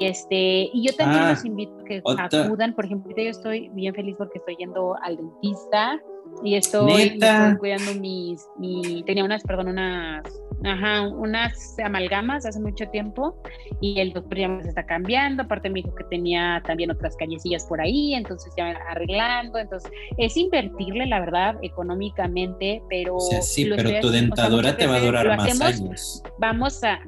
[0.00, 3.68] Este, y yo también Ah, los invito a que otra- acudan, por ejemplo, yo estoy
[3.68, 6.00] bien feliz porque estoy yendo al dentista
[6.44, 10.22] y estoy, estoy cuidando mis, mi, tenía unas, perdón, unas,
[10.64, 13.40] ajá, unas amalgamas hace mucho tiempo
[13.80, 17.64] y el doctor ya me está cambiando, aparte me dijo que tenía también otras callecillas
[17.66, 23.16] por ahí, entonces ya arreglando, entonces es invertirle, la verdad, económicamente, pero...
[23.16, 26.22] O sea, sí, pero tu haciendo- o sea, te va a durar más hacemos años.
[26.38, 27.00] vamos a,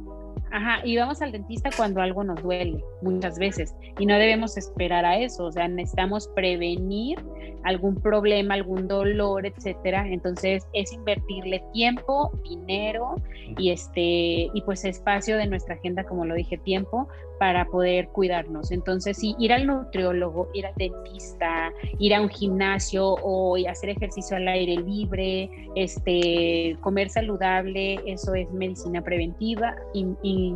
[0.50, 5.04] Ajá, y vamos al dentista cuando algo nos duele, muchas veces, y no debemos esperar
[5.04, 7.18] a eso, o sea, necesitamos prevenir
[7.64, 10.06] algún problema, algún dolor, etcétera.
[10.08, 13.16] Entonces, es invertirle tiempo, dinero
[13.58, 18.70] y este y pues espacio de nuestra agenda, como lo dije, tiempo para poder cuidarnos.
[18.70, 24.36] Entonces, sí, ir al nutriólogo, ir al dentista, ir a un gimnasio o hacer ejercicio
[24.36, 30.52] al aire libre, este, comer saludable, eso es medicina preventiva y,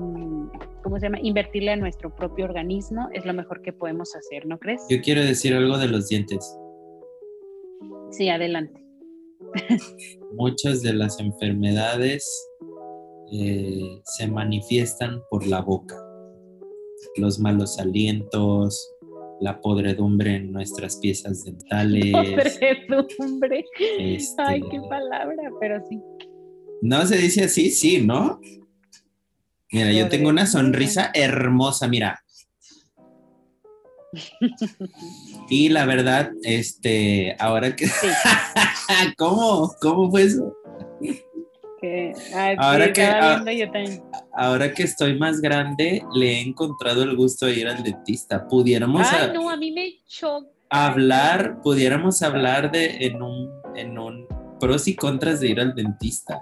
[0.83, 1.19] ¿cómo se llama?
[1.23, 4.83] Invertirle a nuestro propio organismo es lo mejor que podemos hacer, ¿no crees?
[4.91, 6.57] Yo quiero decir algo de los dientes.
[8.11, 8.85] Sí, adelante.
[10.33, 12.27] Muchas de las enfermedades
[13.33, 16.12] eh, se manifiestan por la boca
[17.17, 18.93] los malos alientos,
[19.41, 22.13] la podredumbre en nuestras piezas dentales.
[22.13, 23.65] Podredumbre.
[23.99, 26.01] Este, Ay, qué palabra, pero sí.
[26.81, 28.41] No se dice así, sí, ¿no?
[29.73, 32.23] Mira, yo tengo una sonrisa hermosa, mira.
[35.49, 37.87] Y la verdad, este, ahora que...
[39.17, 39.75] ¿Cómo?
[39.81, 40.55] ¿Cómo fue eso?
[42.59, 43.05] Ahora, que,
[44.33, 48.47] ahora que estoy más grande, le he encontrado el gusto de ir al dentista.
[48.47, 50.01] Pudiéramos no, a mí me
[50.71, 54.27] hablar, pudiéramos hablar de en un, en un
[54.59, 56.41] pros y contras de ir al dentista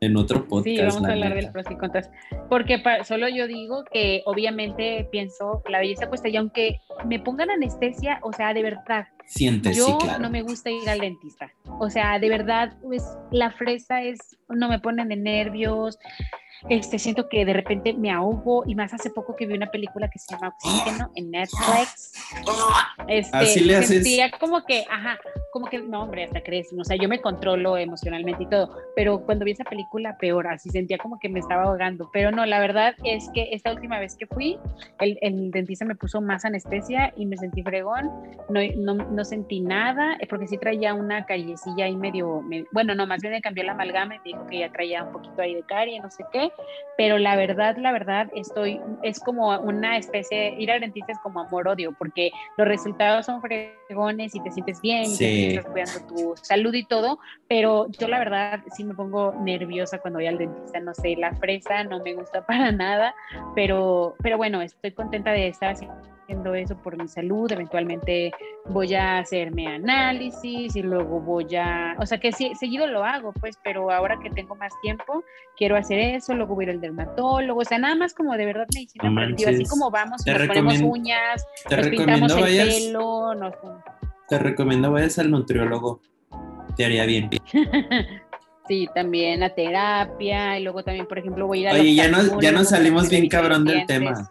[0.00, 0.64] en otro podcast.
[0.64, 2.10] Sí, vamos a hablar del pros y contras.
[2.48, 8.18] Porque solo yo digo que obviamente pienso la belleza cuesta y aunque me pongan anestesia,
[8.22, 9.08] o sea, de verdad.
[9.26, 10.22] Sientes, yo sí, claro.
[10.22, 11.52] no me gusta ir al dentista.
[11.78, 15.98] O sea, de verdad, pues la fresa es, no me ponen de nervios
[16.68, 20.08] este, siento que de repente me ahogo y más hace poco que vi una película
[20.08, 22.12] que se llama Oxígeno en Netflix.
[23.08, 23.88] Este, Así le haces.
[23.88, 25.18] Sentía como que, ajá,
[25.52, 29.20] como que, no, hombre, hasta crees, o sea, yo me controlo emocionalmente y todo, pero
[29.24, 32.60] cuando vi esa película, peor, así sentía como que me estaba ahogando, pero no, la
[32.60, 34.58] verdad es que esta última vez que fui,
[35.00, 38.10] el, el dentista me puso más anestesia y me sentí fregón,
[38.48, 42.42] no, no, no sentí nada, eh, porque sí traía una callecilla ahí medio,
[42.72, 45.12] bueno, no, más bien me cambió la amalgama y me dijo que ya traía un
[45.12, 46.49] poquito ahí de carie, no sé qué,
[46.96, 51.40] pero la verdad, la verdad, estoy, es como una especie, ir al dentista es como
[51.40, 56.74] amor-odio, porque los resultados son fregones y te sientes bien, y estás cuidando tu salud
[56.74, 60.92] y todo, pero yo la verdad sí me pongo nerviosa cuando voy al dentista, no
[60.94, 63.14] sé, la fresa no me gusta para nada,
[63.54, 65.70] pero, pero bueno, estoy contenta de estar
[66.30, 68.32] así eso por mi salud, eventualmente
[68.66, 73.32] voy a hacerme análisis y luego voy a, o sea que sí, seguido lo hago,
[73.32, 75.24] pues, pero ahora que tengo más tiempo,
[75.56, 78.46] quiero hacer eso, luego voy a ir al dermatólogo, o sea, nada más como de
[78.46, 83.54] verdad medicina preventiva, así como vamos, nos ponemos uñas, nos pintamos el pelo, nos...
[84.28, 86.00] Te recomiendo vayas al nutriólogo,
[86.76, 87.30] te haría bien.
[88.68, 91.72] Sí, también a terapia y luego también, por ejemplo, voy a ir a...
[91.72, 94.30] Oye, ya nos, ya nos salimos bien cabrón del tema.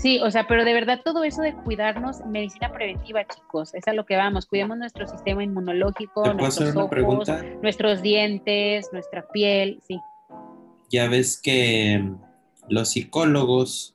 [0.00, 3.92] Sí, o sea, pero de verdad todo eso de cuidarnos, medicina preventiva, chicos, es a
[3.92, 4.46] lo que vamos.
[4.46, 7.28] Cuidemos nuestro sistema inmunológico, nuestros ojos,
[7.60, 10.00] nuestros dientes, nuestra piel, sí.
[10.88, 12.02] Ya ves que
[12.70, 13.94] los psicólogos,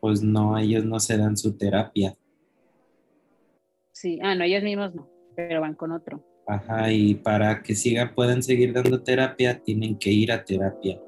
[0.00, 2.14] pues no, ellos no se dan su terapia.
[3.92, 6.22] Sí, ah, no, ellos mismos no, pero van con otro.
[6.46, 11.00] Ajá, y para que sigan, puedan seguir dando terapia, tienen que ir a terapia.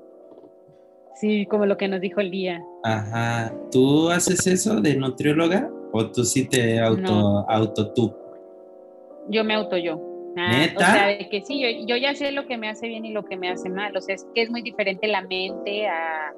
[1.14, 2.62] Sí, como lo que nos dijo el día.
[2.82, 3.52] Ajá.
[3.70, 5.70] ¿Tú haces eso de nutrióloga?
[5.92, 8.14] ¿O tú sí te auto, auto tú?
[9.28, 10.00] Yo me auto yo.
[10.36, 10.76] Ah, ¿Neta?
[10.76, 13.12] O sea, de que sí, yo, yo, ya sé lo que me hace bien y
[13.12, 13.94] lo que me hace mal.
[13.96, 16.32] O sea, es que es muy diferente la mente a,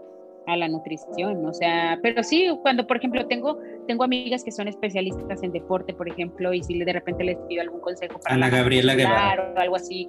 [0.47, 1.47] a la nutrición.
[1.47, 5.95] O sea, pero sí, cuando, por ejemplo, tengo, tengo amigas que son especialistas en deporte,
[5.95, 8.35] por ejemplo, y si de repente les pido algún consejo para...
[8.35, 9.53] A la Gabriela Guevara.
[9.57, 10.09] O algo así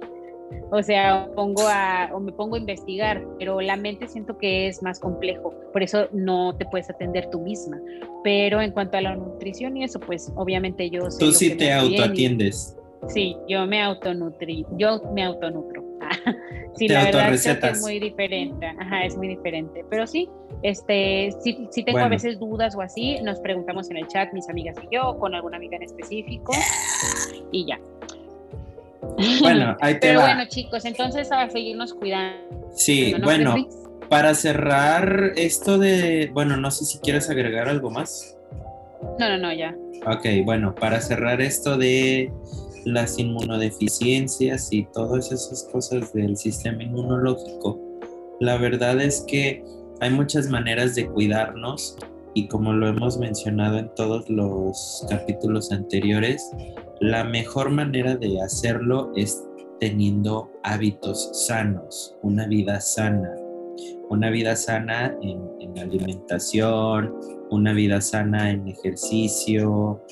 [0.70, 4.82] o sea, pongo a, o me pongo a investigar, pero la mente siento que es
[4.82, 7.78] más complejo, por eso no te puedes atender tú misma.
[8.24, 11.02] Pero en cuanto a la nutrición y eso, pues obviamente yo...
[11.18, 12.76] Tú sí te autoatiendes.
[13.08, 15.84] Sí, yo me autonutri, yo me autonutro.
[16.76, 19.84] sí, la verdad es que es muy diferente, ajá, es muy diferente.
[19.88, 20.28] Pero sí,
[20.62, 24.76] este, si tengo a veces dudas o así, nos preguntamos en el chat, mis amigas
[24.82, 26.52] y yo, con alguna amiga en específico,
[27.52, 27.78] y ya.
[29.40, 32.70] Bueno, ahí te Pero bueno, chicos, entonces a seguirnos cuidando.
[32.74, 33.56] Sí, bueno,
[34.08, 38.36] para cerrar esto de, bueno, no sé si quieres agregar algo más.
[39.18, 39.74] No, no, no, ya.
[40.06, 42.30] Ok, bueno, para cerrar esto de
[42.84, 47.80] las inmunodeficiencias y todas esas cosas del sistema inmunológico,
[48.40, 49.64] la verdad es que
[50.00, 51.96] hay muchas maneras de cuidarnos
[52.34, 56.50] y como lo hemos mencionado en todos los capítulos anteriores,
[57.00, 59.42] la mejor manera de hacerlo es
[59.80, 63.34] teniendo hábitos sanos, una vida sana,
[64.08, 67.12] una vida sana en, en alimentación,
[67.50, 70.02] una vida sana en ejercicio,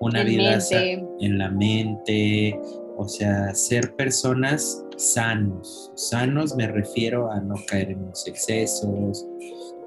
[0.00, 2.58] una En vida sana en la mente,
[2.96, 5.92] o sea, ser personas sanos.
[5.94, 9.26] Sanos me refiero a no caer en los excesos.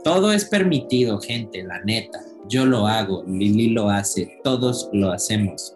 [0.03, 2.20] Todo es permitido, gente, la neta.
[2.49, 5.76] Yo lo hago, Lili lo hace, todos lo hacemos.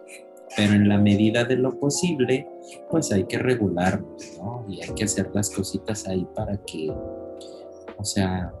[0.56, 2.46] Pero en la medida de lo posible,
[2.90, 4.64] pues hay que regularnos, ¿no?
[4.68, 8.52] Y hay que hacer las cositas ahí para que, o sea,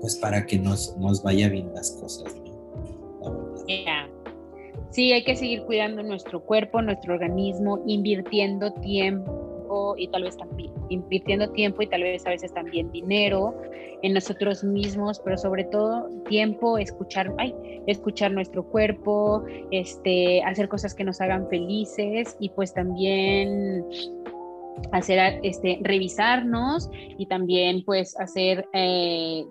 [0.00, 3.54] pues para que nos, nos vaya bien las cosas, ¿no?
[3.68, 4.08] Ya.
[4.90, 9.49] Sí, hay que seguir cuidando nuestro cuerpo, nuestro organismo, invirtiendo tiempo
[9.96, 13.54] y tal vez también, invirtiendo tiempo y tal vez a veces también dinero
[14.02, 17.34] en nosotros mismos, pero sobre todo tiempo, escuchar,
[17.86, 23.84] escuchar nuestro cuerpo, este, hacer cosas que nos hagan felices y pues también
[24.92, 29.44] hacer, este, revisarnos y también pues hacer eh,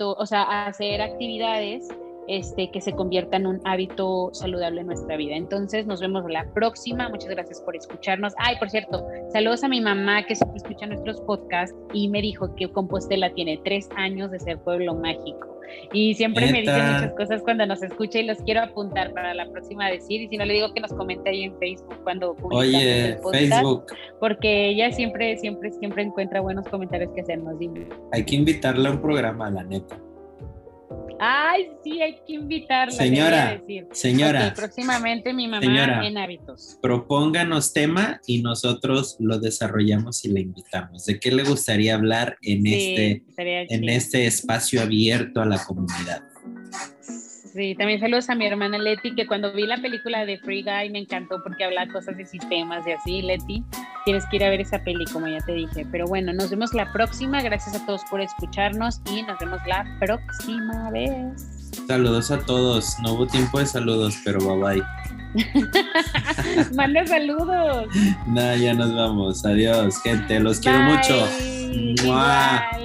[0.00, 1.88] o sea, hacer actividades
[2.28, 5.36] este, que se convierta en un hábito saludable en nuestra vida.
[5.36, 7.08] Entonces, nos vemos la próxima.
[7.08, 8.32] Muchas gracias por escucharnos.
[8.38, 12.54] Ay, por cierto, saludos a mi mamá que siempre escucha nuestros podcasts y me dijo
[12.54, 15.54] que Compostela tiene tres años de ser pueblo mágico.
[15.92, 19.50] Y siempre me dice muchas cosas cuando nos escucha y los quiero apuntar para la
[19.50, 20.20] próxima decir.
[20.20, 23.16] Y si no le digo que nos comente ahí en Facebook cuando publicamos Oye, el
[23.18, 23.86] podcast, Facebook,
[24.20, 27.54] porque ella siempre, siempre, siempre encuentra buenos comentarios que hacernos.
[28.12, 29.98] Hay que invitarla a un programa, la neta.
[31.20, 32.92] Ay, sí, hay que invitarla.
[32.92, 33.86] Señora, decir.
[33.92, 36.06] Señora, Ok, próximamente mi mamá Señora.
[36.06, 36.78] en hábitos.
[36.82, 41.06] propónganos tema y nosotros lo desarrollamos y le invitamos.
[41.06, 43.22] ¿De qué le gustaría hablar en, Sí, este,
[43.74, 43.92] en chido.
[43.92, 46.22] este espacio abierto a la comunidad?
[47.54, 50.90] Sí, también saludos a mi hermana Leti, que cuando vi la película de Free Guy
[50.90, 53.62] me encantó porque habla cosas de sistemas y así, Leti.
[54.04, 55.86] Tienes que ir a ver esa peli, como ya te dije.
[55.92, 57.40] Pero bueno, nos vemos la próxima.
[57.42, 61.70] Gracias a todos por escucharnos y nos vemos la próxima vez.
[61.86, 62.96] Saludos a todos.
[63.04, 65.44] No hubo tiempo de saludos, pero bye bye.
[66.74, 67.86] Manda saludos.
[68.26, 69.46] Nada, ya nos vamos.
[69.46, 70.40] Adiós, gente.
[70.40, 70.96] Los quiero Bye.
[70.96, 71.28] mucho.
[72.02, 72.84] Igual.